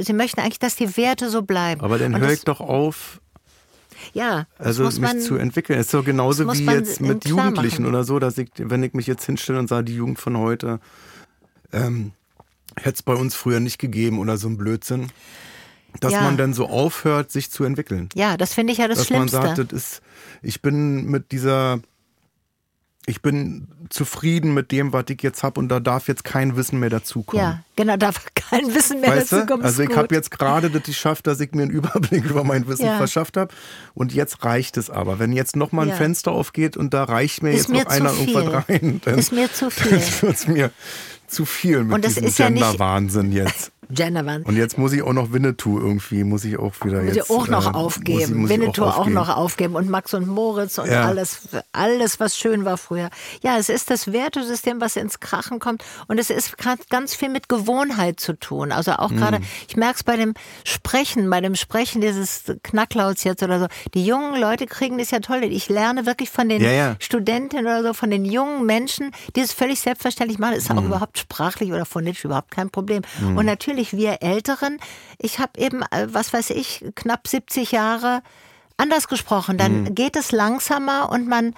[0.00, 1.80] sie möchten eigentlich, dass die Werte so bleiben.
[1.82, 3.20] aber dann höre ich doch auf,
[4.12, 5.78] ja, Also muss mich man, zu entwickeln.
[5.78, 7.94] Ist so genauso wie jetzt mit Jugendlichen machen.
[7.94, 10.80] oder so, dass ich, wenn ich mich jetzt hinstelle und sage, die Jugend von heute
[11.72, 12.12] ähm,
[12.76, 15.09] hätte es bei uns früher nicht gegeben oder so ein Blödsinn,
[16.01, 16.22] dass Ja.
[16.22, 18.09] man dann so aufhört, sich zu entwickeln.
[18.14, 19.38] ja, das finde ich ja das dass Schlimmste.
[19.38, 20.03] man sagt, das ist,
[20.42, 21.80] ich bin mit dieser,
[23.07, 26.78] ich bin zufrieden mit dem, was ich jetzt habe und da darf jetzt kein Wissen
[26.78, 27.42] mehr dazukommen.
[27.42, 29.46] ja, genau, darf kein Wissen mehr Weißt dazu du?
[29.53, 29.62] kommen.
[29.64, 32.84] Also ich habe jetzt gerade das geschafft, dass ich mir einen Überblick über mein Wissen
[32.84, 32.99] Ja.
[32.99, 33.55] verschafft habe.
[33.94, 35.18] Und jetzt reicht es aber.
[35.18, 35.94] Wenn jetzt noch mal ein Ja.
[35.96, 38.76] Fenster aufgeht und da reicht mir Ist jetzt mir noch einer irgendwas viel.
[38.76, 39.92] rein, dann Ist mir zu viel.
[39.92, 40.70] wird es mir
[41.26, 43.72] zu viel mit Und das diesem ist ja nicht- Gender-Wahnsinn jetzt.
[43.91, 44.43] Genderman.
[44.43, 47.30] Und jetzt muss ich auch noch Winnetou irgendwie, muss ich auch wieder muss jetzt.
[47.30, 48.18] ich auch noch äh, muss aufgeben.
[48.20, 49.14] ich- muss ich Winnetou auch, aufgeben.
[49.14, 51.05] noch aufgeben und Max und Moritz und Ja.
[51.07, 53.11] alles, alles, was schön war früher.
[53.43, 56.57] Ja, es ist das Wertesystem, was ins Krachen kommt und es ist
[56.91, 58.72] ganz viel mit Gewohnheit zu tun.
[58.72, 59.16] Also auch Mhm.
[59.16, 60.34] gerade, ich merke es bei dem
[60.64, 63.66] Sprechen, bei dem Sprechen dieses Knacklauts jetzt oder so.
[63.95, 65.43] Die jungen Leute kriegen das ja toll.
[65.45, 66.97] Ich lerne wirklich von den Ja, ja.
[66.99, 70.55] Studentinnen oder so, von den jungen Menschen, die es völlig selbstverständlich machen.
[70.55, 73.03] Ist auch überhaupt sprachlich oder phonetisch überhaupt kein Problem.
[73.36, 74.78] Und natürlich wir Älteren,
[75.18, 78.22] ich habe eben, äh, was weiß ich, knapp 70 Jahre
[78.76, 79.58] anders gesprochen.
[79.58, 81.54] Dann geht es langsamer und man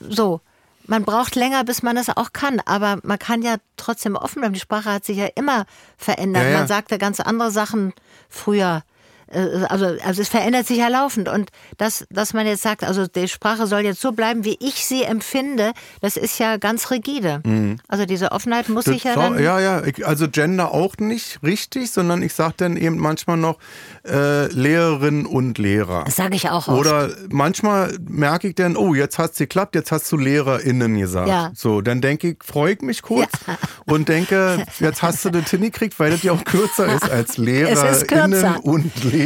[0.00, 0.40] so.
[0.86, 4.54] Man braucht länger, bis man es auch kann, aber man kann ja trotzdem offen bleiben.
[4.54, 5.66] Die Sprache hat sich ja immer
[5.98, 6.44] verändert.
[6.44, 6.58] Ja, ja.
[6.58, 7.92] Man sagte ganz andere Sachen
[8.30, 8.82] früher.
[9.30, 11.28] Äh, Also, also es verändert sich ja laufend.
[11.28, 14.84] Und das, dass man jetzt sagt, also die Sprache soll jetzt so bleiben, wie ich
[14.86, 17.42] sie empfinde, das ist ja ganz rigide.
[17.88, 19.14] Also diese Offenheit muss sich ja Mhm.
[19.14, 19.42] Das war- dann.
[19.44, 23.58] ja, ja, ich, also Gender auch nicht richtig, sondern ich sage dann eben manchmal noch
[24.04, 26.04] äh, Lehrerin und Lehrer.
[26.04, 26.78] Das sage ich auch oft.
[26.80, 31.28] Oder manchmal merke ich dann, oh, jetzt hat's geklappt, jetzt hast du LehrerInnen gesagt.
[31.28, 31.50] Ja.
[31.54, 33.30] So, dann denke ich, freue ich mich kurz
[33.86, 37.38] und denke, jetzt hast du das hingekriegt, weil das ja auch kürzer ist als ist.
[37.38, 39.17] LehrerInnen und Lehrer.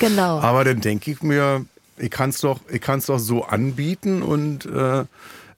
[0.00, 0.40] Genau.
[0.40, 1.64] Aber dann denke ich mir,
[1.96, 5.04] ich kann es doch, ich kann's doch so anbieten und äh,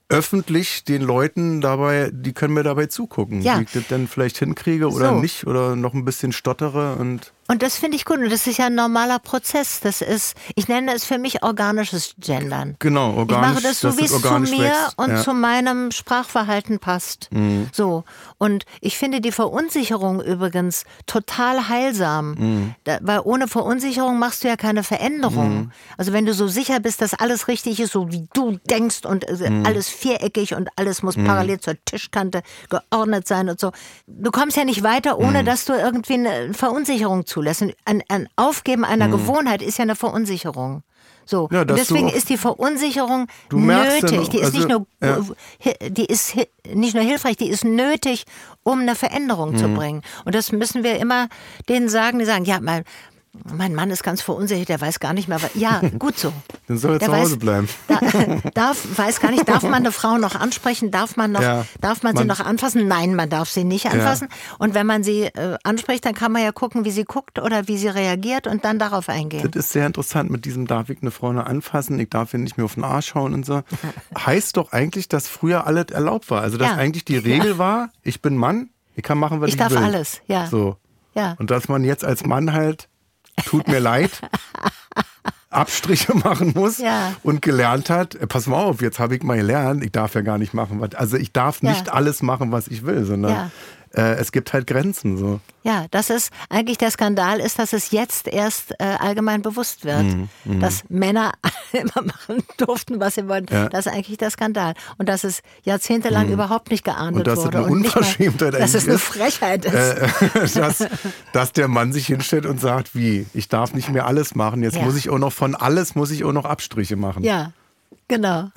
[0.09, 3.59] öffentlich den Leuten dabei, die können mir dabei zugucken, Ja.
[3.59, 5.19] wie ich das dann vielleicht hinkriege oder So.
[5.21, 8.19] nicht oder noch ein bisschen stottere und Und das finde ich gut.
[8.19, 9.81] Und das ist ja ein normaler Prozess.
[9.81, 12.77] Das ist, ich nenne es für mich organisches Gendern.
[12.79, 14.97] Genau, Ich organisch, mache das so, wie es zu mir wächst.
[14.97, 15.17] und Ja.
[15.17, 15.21] Mhm.
[15.23, 17.29] zu meinem Sprachverhalten passt.
[17.73, 18.05] So.
[18.37, 22.31] Und ich finde die Verunsicherung übrigens total heilsam.
[22.35, 22.75] Mhm.
[22.85, 25.55] Da, weil ohne Verunsicherung machst du ja keine Veränderung.
[25.55, 25.71] Mhm.
[25.97, 29.27] Also wenn du so sicher bist, dass alles richtig ist, so wie du denkst und
[29.27, 29.65] äh, Mhm.
[29.65, 33.71] alles viereckig und alles muss parallel zur Tischkante geordnet sein und so.
[34.07, 35.25] Du kommst ja nicht weiter, Mhm.
[35.25, 37.40] ohne dass du irgendwie eine Verunsicherung zulässt.
[37.61, 40.83] Und Ein, ein Aufgeben einer Gewohnheit ist ja eine Verunsicherung.
[41.25, 41.47] So.
[41.51, 44.29] Ja, deswegen ist die Verunsicherung nötig.
[44.29, 45.19] die ist also, nicht nur, ja.
[45.89, 46.35] die ist
[46.73, 48.25] nicht nur hilfreich, die ist nötig,
[48.63, 49.57] um eine Veränderung Mhm.
[49.57, 50.01] zu bringen.
[50.25, 51.29] Und das müssen wir immer
[51.69, 52.83] denen sagen, die sagen, ja, mein,
[53.55, 55.51] mein Mann ist ganz verunsichert, der weiß gar nicht mehr, was.
[55.55, 56.33] Ja, gut so.
[56.67, 57.69] Dann soll er Der zu Hause weiß- bleiben.
[57.87, 57.99] Da,
[58.53, 60.91] darf, weiß gar nicht, darf man eine Frau noch ansprechen?
[60.91, 61.65] Darf man noch, Ja.
[61.79, 62.87] darf man, sie Man- noch anfassen?
[62.87, 64.27] Nein, man darf sie nicht anfassen.
[64.59, 67.67] Und wenn man sie äh, anspricht, dann kann man ja gucken, wie sie guckt oder
[67.69, 69.49] wie sie reagiert und dann darauf eingehen.
[69.49, 72.39] Das ist sehr interessant mit diesem, darf ich eine Frau noch anfassen, ich darf ihr
[72.39, 73.61] nicht mehr auf den Arsch schauen und so.
[74.25, 76.41] Heißt doch eigentlich, dass früher alles erlaubt war.
[76.41, 76.75] Also, dass Ja.
[76.75, 79.77] eigentlich die Regel war, ich bin Mann, ich kann machen, was ich, Ich darf will.
[79.77, 80.47] alles, ja.
[80.47, 80.75] So.
[81.13, 81.35] Ja.
[81.39, 82.87] Und dass man jetzt als Mann halt,
[83.45, 84.21] tut mir leid,
[85.49, 87.13] Abstriche machen muss Ja.
[87.23, 90.21] und gelernt hat, äh, pass mal auf, jetzt habe ich mal gelernt, ich darf ja
[90.21, 91.71] gar nicht machen, was, also ich darf Ja.
[91.71, 93.51] nicht alles machen, was ich will, sondern Ja.
[93.93, 95.17] Äh, es gibt halt Grenzen.
[95.17, 95.39] So.
[95.63, 100.03] Ja, das ist eigentlich der Skandal ist, dass es jetzt erst äh, allgemein bewusst wird,
[100.45, 101.33] Mhm, dass Männer
[101.73, 103.53] immer machen durften, was sie wollten.
[103.53, 103.65] Ja.
[103.65, 103.69] Mhm.
[103.69, 104.73] Das ist eigentlich der Skandal.
[104.97, 107.57] Und dass es jahrzehntelang überhaupt nicht geahndet Und dass wurde.
[107.59, 108.97] eine und nicht mal- Unverschämtheit Dass es eine.
[108.97, 109.73] Frechheit ist.
[109.73, 110.07] äh,
[110.59, 110.85] dass,
[111.33, 114.77] dass der Mann sich hinstellt und sagt, wie, ich darf nicht mehr alles machen, jetzt
[114.77, 114.83] Ja.
[114.83, 117.23] muss ich auch noch von alles, muss ich auch noch Abstriche machen.
[117.23, 117.51] ja,
[118.07, 118.49] genau.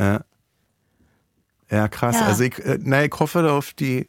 [1.71, 2.17] Ja, krass.
[2.17, 2.27] Ja.
[2.27, 4.09] Also ich, äh, na, ich hoffe auf die,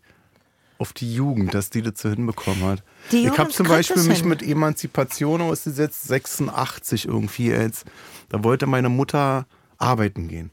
[0.77, 2.83] auf die Jugend, dass die das so hinbekommen hat.
[3.11, 4.27] Die ich habe zum Beispiel mich hin.
[4.29, 7.85] mit Emanzipation ausgesetzt, 86 irgendwie jetzt.
[8.29, 9.45] Da wollte meine Mutter
[9.77, 10.51] arbeiten gehen.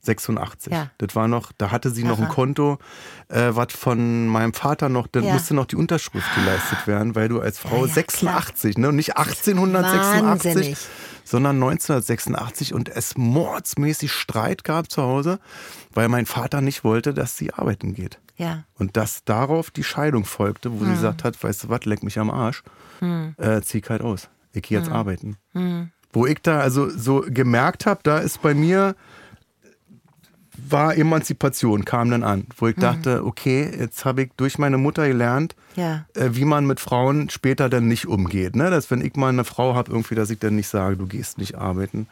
[0.00, 0.72] 86.
[0.72, 0.90] Ja.
[0.98, 2.32] Das war noch, da hatte sie noch ein Aha.
[2.32, 2.78] Konto,
[3.28, 5.32] äh, was von meinem Vater noch, dann Ja.
[5.34, 8.96] musste noch die Unterschrift geleistet werden, weil du als Frau Ja, ja, 86, ne, und
[8.96, 10.78] nicht 1886, Wahnsinnig.
[11.28, 15.38] Sondern 1986 und es mordsmäßig Streit gab zu Hause,
[15.92, 18.18] weil mein Vater nicht wollte, dass sie arbeiten geht.
[18.36, 18.64] Ja.
[18.74, 22.18] Und dass darauf die Scheidung folgte, wo sie gesagt hat, weißt du was, leck mich
[22.18, 22.62] am Arsch,
[23.36, 24.28] äh, zieh halt aus.
[24.52, 25.36] Ich gehe jetzt arbeiten.
[26.12, 28.96] Wo ich da also so gemerkt habe, da ist bei mir
[30.66, 35.06] war Emanzipation, kam dann an, wo ich dachte, okay, jetzt habe ich durch meine Mutter
[35.06, 36.04] gelernt, Ja.
[36.14, 38.56] äh, wie man mit Frauen später dann nicht umgeht.
[38.56, 38.70] Ne?
[38.70, 41.38] Dass wenn ich mal eine Frau habe, irgendwie, dass ich dann nicht sage, du gehst
[41.38, 42.06] nicht arbeiten.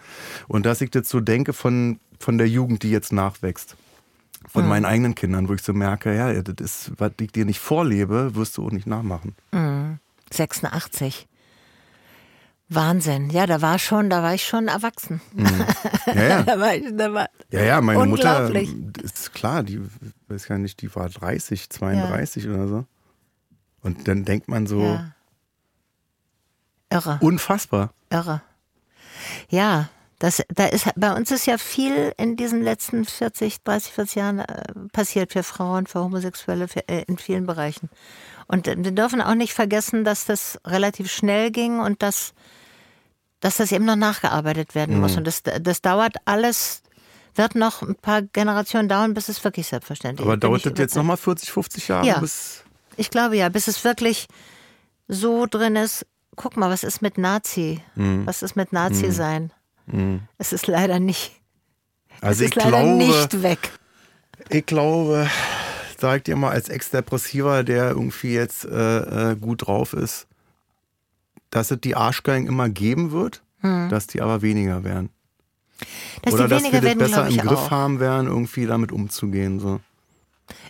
[0.48, 3.76] Und dass ich das so denke von, von der Jugend, die jetzt nachwächst.
[4.48, 7.58] Von meinen eigenen Kindern, wo ich so merke, ja, das ist, was ich dir nicht
[7.58, 9.34] vorlebe, wirst du auch nicht nachmachen.
[10.30, 11.26] 86.
[12.68, 13.30] Wahnsinn.
[13.30, 15.20] Ja, da war schon, da war ich schon erwachsen.
[16.06, 16.42] Ja, ja.
[16.42, 18.50] da war ich, da war Ja, ja, meine Mutter
[19.02, 19.80] ist klar, die
[20.28, 22.84] weiß gar nicht, die war 30, 32 oder so.
[23.82, 25.12] Und dann denkt man so, ja.
[26.90, 27.18] irre.
[27.20, 27.92] unfassbar.
[28.10, 28.42] Irre.
[29.48, 29.88] Ja,
[30.18, 34.38] das, da ist, bei uns ist ja viel in diesen letzten 40, 30, 40 Jahren
[34.38, 37.90] äh, passiert für Frauen, für Homosexuelle, für, äh, in vielen Bereichen.
[38.46, 42.32] Und wir dürfen auch nicht vergessen, dass das relativ schnell ging und dass,
[43.40, 45.16] dass das eben noch nachgearbeitet werden muss.
[45.16, 46.82] Und das, das dauert alles,
[47.34, 50.26] wird noch ein paar Generationen dauern, bis es wirklich selbstverständlich ist.
[50.26, 52.06] Aber dauert das jetzt nochmal 40, 50 Jahre?
[52.06, 52.18] Ja.
[52.18, 52.64] Bis,
[52.96, 54.26] Ich glaube ja, bis es wirklich
[55.08, 56.06] so drin ist.
[56.34, 57.80] Guck mal, was ist mit Nazi?
[57.94, 58.26] Mhm.
[58.26, 59.52] Was ist mit Nazi sein?
[60.36, 61.32] Es ist leider nicht.
[62.20, 63.70] also es ich ist leider glaube, nicht weg.
[64.48, 65.30] ich glaube,
[65.98, 70.26] sag dir mal, als Ex-Depressiver, der irgendwie jetzt äh, äh, gut drauf ist,
[71.50, 75.10] dass es die Arschgeigen immer geben wird, dass die aber weniger werden.
[75.78, 75.86] Hm.
[76.22, 77.70] Dass Oder dass wir das werden, besser im Griff auch.
[77.70, 79.60] haben werden, irgendwie damit umzugehen.
[79.60, 79.80] So.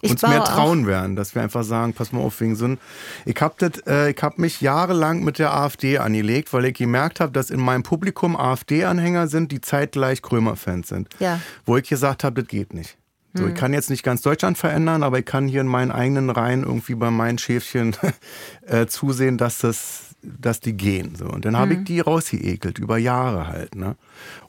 [0.01, 2.79] Ich uns mehr trauen werden, dass wir einfach sagen, pass mal auf, wegen ein,
[3.25, 7.33] ich habe äh, ich habe mich jahrelang mit der AfD angelegt, weil ich gemerkt habe,
[7.33, 11.09] dass in meinem Publikum AfD-Anhänger sind, die zeitgleich Krömer-Fans sind.
[11.19, 11.41] Ja.
[11.67, 12.97] Wo ich gesagt habe, das geht nicht.
[13.35, 16.31] So, Ich kann jetzt nicht ganz Deutschland verändern, aber ich kann hier in meinen eigenen
[16.31, 17.95] Reihen irgendwie bei meinen Schäfchen
[18.67, 21.15] äh, zusehen, dass das, dass die gehen.
[21.17, 21.27] So.
[21.27, 23.75] Und dann habe ich die rausgeekelt, über Jahre halt.
[23.75, 23.97] Ne?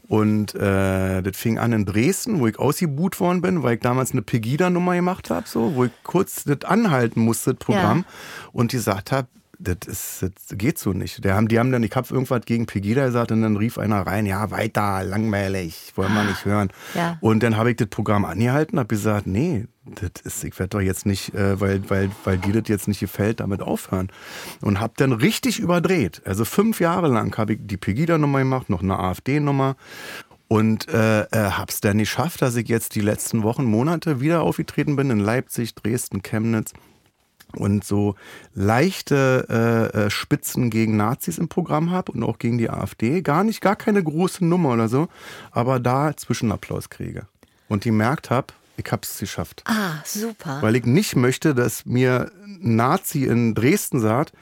[0.08, 4.12] Und äh, das fing an in Dresden, wo ich ausgebuht worden bin, weil ich damals
[4.12, 8.06] eine Pegida-Nummer gemacht habe, so, wo ich kurz das anhalten musste, das Programm,
[8.54, 9.28] und die gesagt habe,
[9.60, 11.24] das, ist, das geht so nicht.
[11.24, 14.02] Die haben, die haben dann, ich habe irgendwas gegen Pegida gesagt und dann rief einer
[14.06, 16.70] rein, ja, weiter, langweilig, wollen wir nicht hören.
[16.94, 17.18] Ja.
[17.22, 20.82] Und dann habe ich das Programm angehalten, habe gesagt, nee, das ist, ich werde doch
[20.82, 24.10] jetzt nicht, äh, weil, weil, weil dir das jetzt nicht gefällt, damit aufhören.
[24.62, 26.22] Und habe dann richtig überdreht.
[26.26, 29.76] Also fünf Jahre lang habe ich die Pegida-Nummer gemacht, noch eine AfD-Nummer.
[30.50, 34.96] Und äh, äh, hab's dann geschafft, dass ich jetzt die letzten Wochen, Monate wieder aufgetreten
[34.96, 36.74] bin in Leipzig, Dresden, Chemnitz
[37.56, 38.16] und so
[38.54, 43.22] leichte äh, äh, Spitzen gegen Nazis im Programm habe und auch gegen die AfD.
[43.22, 45.08] Gar nicht, gar keine große Nummer oder so,
[45.52, 47.28] aber da Zwischenapplaus kriege.
[47.70, 49.64] Und gemerkt habe, ich hab's geschafft.
[49.66, 50.62] Ah, super.
[50.62, 54.34] Weil ich nicht möchte, dass mir ein Nazi in Dresden sagt,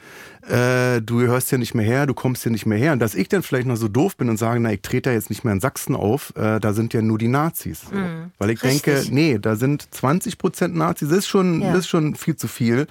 [0.48, 2.92] äh, du gehörst hier nicht mehr her, du kommst hier nicht mehr her.
[2.92, 5.14] Und dass ich dann vielleicht noch so doof bin und sage, na, ich trete ja
[5.16, 7.82] jetzt nicht mehr in Sachsen auf, äh, da sind ja nur die Nazis.
[7.82, 7.96] So.
[8.38, 8.68] Weil ich Mhm.
[8.68, 8.82] richtig.
[8.94, 11.70] denke, nee, da sind 20 Prozent Nazis, das ist, schon, Ja.
[11.70, 12.86] das ist schon viel zu viel.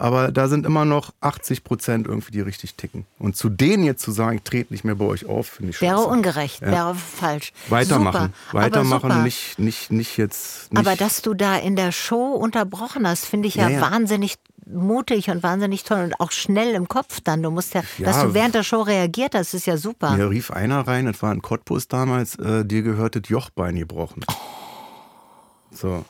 [0.00, 3.04] Aber da sind immer noch 80 Prozent irgendwie, die richtig ticken.
[3.18, 5.80] Und zu denen jetzt zu sagen, ich trete nicht mehr bei euch auf, finde ich
[5.80, 6.06] Wäre scheiße.
[6.08, 7.52] ungerecht, wäre falsch.
[7.68, 8.32] Weitermachen.
[8.52, 10.72] Super, Weitermachen, nicht, nicht, nicht jetzt.
[10.72, 13.80] Nicht Aber dass du da in der Show unterbrochen hast, finde ich ja, Ja, ja.
[13.90, 14.36] wahnsinnig
[14.72, 17.42] mutig und wahnsinnig toll und auch schnell im Kopf dann.
[17.42, 18.24] Du musst ja, dass Ja.
[18.24, 20.16] du während der Show reagiert hast, ist ja super.
[20.16, 24.24] Mir rief einer rein, das war ein Cottbus damals, äh, dir gehört das Jochbein gebrochen.
[25.70, 26.04] So.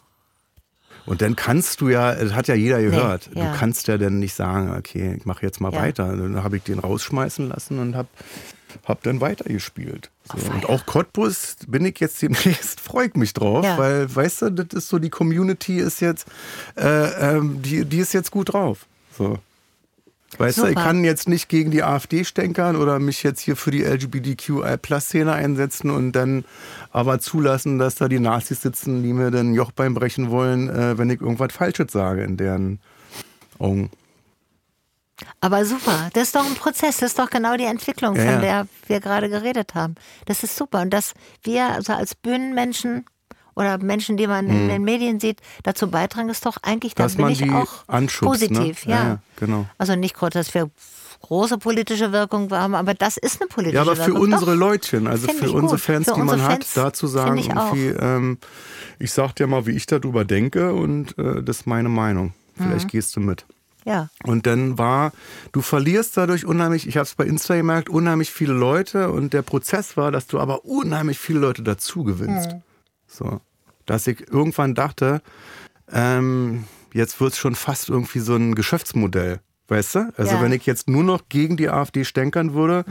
[1.07, 3.51] Und dann kannst du ja, das hat ja jeder gehört, ja.
[3.53, 5.81] du kannst ja dann nicht sagen, okay, ich mache jetzt mal Ja.
[5.81, 6.15] weiter.
[6.17, 8.09] Dann habe ich den rausschmeißen lassen und habe
[8.85, 10.11] hab dann weitergespielt.
[10.25, 10.51] So.
[10.51, 13.79] Und auch Cottbus bin ich jetzt demnächst, freue ich mich drauf, Ja.
[13.79, 16.27] weil, weißt du, das ist so, die Community ist jetzt,
[16.77, 18.87] äh, ähm, die, die ist jetzt gut drauf.
[19.17, 19.39] So.
[20.37, 20.83] Weißt du, ich Super.
[20.83, 25.91] kann jetzt nicht gegen die AfD stänkern oder mich jetzt hier für die LGBTQI-Plus-Szene einsetzen
[25.91, 26.45] und dann
[26.93, 31.09] aber zulassen, dass da die Nazis sitzen, die mir dann Jochbein brechen wollen, äh, wenn
[31.09, 32.79] ich irgendwas Falsches sage in deren
[33.59, 33.91] Augen.
[35.41, 38.41] Aber super, das ist doch ein Prozess, das ist doch genau die Entwicklung, Ja, von
[38.41, 39.95] der wir gerade geredet haben.
[40.27, 40.81] Das ist super.
[40.83, 43.05] Und dass wir also als Bühnenmenschen
[43.57, 47.13] oder Menschen, die man in den Medien sieht, dazu beitragen, ist doch eigentlich, da Mhm.
[47.15, 48.07] Bin man ich auch ne?
[48.21, 48.87] positiv.
[48.87, 49.05] Ja, Ja.
[49.09, 49.67] ja, genau.
[49.79, 50.71] Also nicht groß, dass wir
[51.23, 54.23] große politische Wirkung haben, aber das ist eine politische Ja, aber für Wirkung.
[54.33, 54.59] unsere Doch.
[54.59, 55.79] Leutchen, also Find für unsere.
[55.79, 58.39] Fans, Für die man unsere hat, Fans da zu sagen, ich irgendwie, ähm,
[59.01, 62.35] ich sag dir mal, wie ich darüber denke und äh, das ist meine Meinung.
[62.57, 62.89] Vielleicht Mhm.
[62.91, 63.45] gehst du mit.
[63.89, 64.11] Ja.
[64.25, 65.13] Und dann war,
[65.53, 69.41] du verlierst dadurch unheimlich, ich habe es bei Insta gemerkt, unheimlich viele Leute und der
[69.41, 72.51] Prozess war, dass du aber unheimlich viele Leute dazu gewinnst.
[73.07, 73.41] So.
[73.87, 75.23] Dass ich irgendwann dachte,
[75.91, 79.41] ähm, jetzt wird es schon fast irgendwie so ein Geschäftsmodell.
[79.71, 80.13] Weißt du?
[80.17, 80.43] Also Ja.
[80.43, 82.87] wenn ich jetzt nur noch gegen die AfD stänkern würde,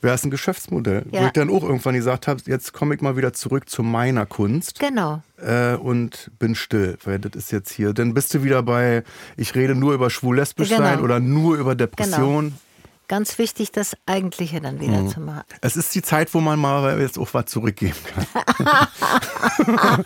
[0.00, 1.04] wäre es ein Geschäftsmodell.
[1.10, 1.26] Wo Ja.
[1.26, 4.78] ich dann auch irgendwann gesagt habe, jetzt komme ich mal wieder zurück zu meiner Kunst
[4.80, 5.22] Genau.
[5.36, 7.92] äh, und bin still, weil das ist jetzt hier.
[7.92, 9.04] Dann bist du wieder bei,
[9.36, 10.80] ich rede nur über schwul-lesbisch Genau.
[10.82, 12.54] sein oder nur über Depression.
[13.08, 15.08] Ganz wichtig, das Eigentliche dann wieder Mhm.
[15.08, 15.42] zu machen.
[15.60, 18.26] Es ist die Zeit, wo man mal jetzt auch was zurückgeben kann.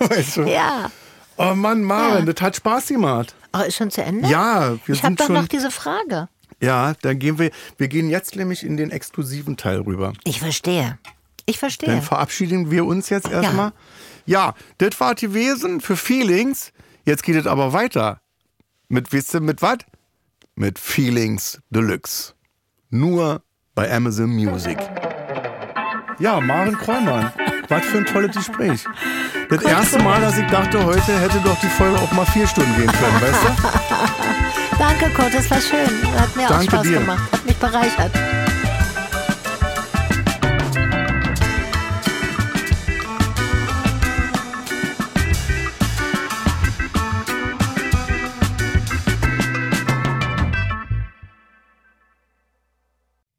[0.10, 0.42] weißt du?
[0.42, 0.90] Ja.
[1.38, 2.32] Oh Mann, Maren, Ja.
[2.32, 3.34] das hat Spaß gemacht.
[3.52, 4.28] Oh, ist schon zu Ende?
[4.28, 6.28] Ja, wir Ich habe sind doch noch diese Frage.
[6.60, 7.50] ja, dann gehen wir.
[7.76, 10.12] Wir gehen jetzt nämlich in den exklusiven Teil rüber.
[10.24, 10.98] Ich verstehe.
[11.44, 11.88] Ich verstehe.
[11.90, 13.72] Dann verabschieden wir uns jetzt erstmal.
[14.24, 16.72] Ja, das war gewesen für Feelings.
[17.04, 18.20] Jetzt geht es aber weiter.
[18.88, 19.78] Mit, wisst ihr, mit was?
[20.56, 22.32] Mit Feelings Deluxe.
[22.90, 23.42] Nur
[23.74, 24.78] bei Amazon Music.
[26.18, 27.30] Ja, Maren Kräumann.
[27.68, 28.84] Was für ein tolles Gespräch.
[29.48, 32.74] Das erste Mal, dass ich dachte, heute hätte doch die Folge auch mal vier Stunden
[32.74, 34.76] gehen können, weißt du?
[34.78, 36.18] Danke, Kurt, das war schön.
[36.18, 36.98] Hat mir Danke auch Spaß dir.
[36.98, 37.32] gemacht.
[37.32, 38.12] Hat mich bereichert.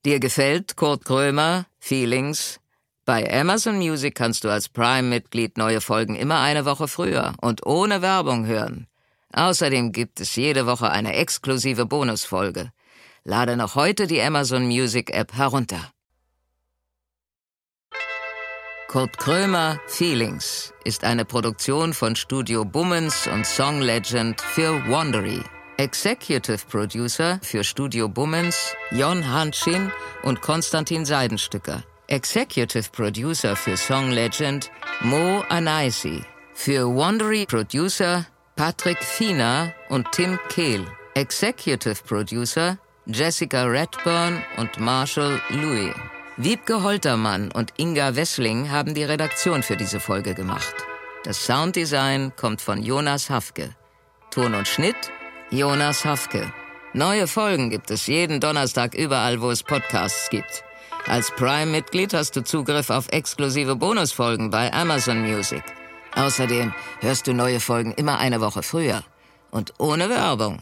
[0.06, 2.62] Dir gefällt Kurt Krömer, Feelings?
[3.08, 8.02] Bei Amazon Music kannst du als Prime-Mitglied neue Folgen immer eine Woche früher und ohne
[8.02, 8.86] Werbung hören.
[9.32, 12.74] Außerdem gibt es jede Woche eine exklusive Bonusfolge.
[13.24, 15.80] Lade noch heute die Amazon Music App herunter.
[18.90, 25.42] Kurt Krömer Feelings ist eine Produktion von Studio Bummens und Song Legend für Wandery.
[25.78, 29.94] Executive Producer für Studio Bummens Jon Hanschin
[30.24, 31.86] und Konstantin Seidenstücker.
[32.10, 36.24] Executive Producer für Song Legend Mo Anaisi.
[36.54, 40.86] Für Wandery Producer Patrick Fiener und Tim Kehl.
[41.16, 42.78] Executive Producer
[43.08, 45.94] Jessica Redburn und Marshall Louis.
[46.38, 50.76] Wiebke Holtermann und Inga Wessling haben die Redaktion für diese Folge gemacht.
[51.26, 53.76] Das Sounddesign kommt von Jonas Hafke.
[54.32, 55.12] Ton und Schnitt
[55.50, 56.54] Jonas Hafke.
[56.94, 60.64] Neue Folgen gibt es jeden Donnerstag überall, wo es Podcasts gibt.
[61.08, 65.64] Als Prime-Mitglied hast du Zugriff auf exklusive Bonusfolgen bei Amazon Music.
[66.14, 69.04] Außerdem hörst du neue Folgen immer eine Woche früher
[69.50, 70.60] und ohne Werbung.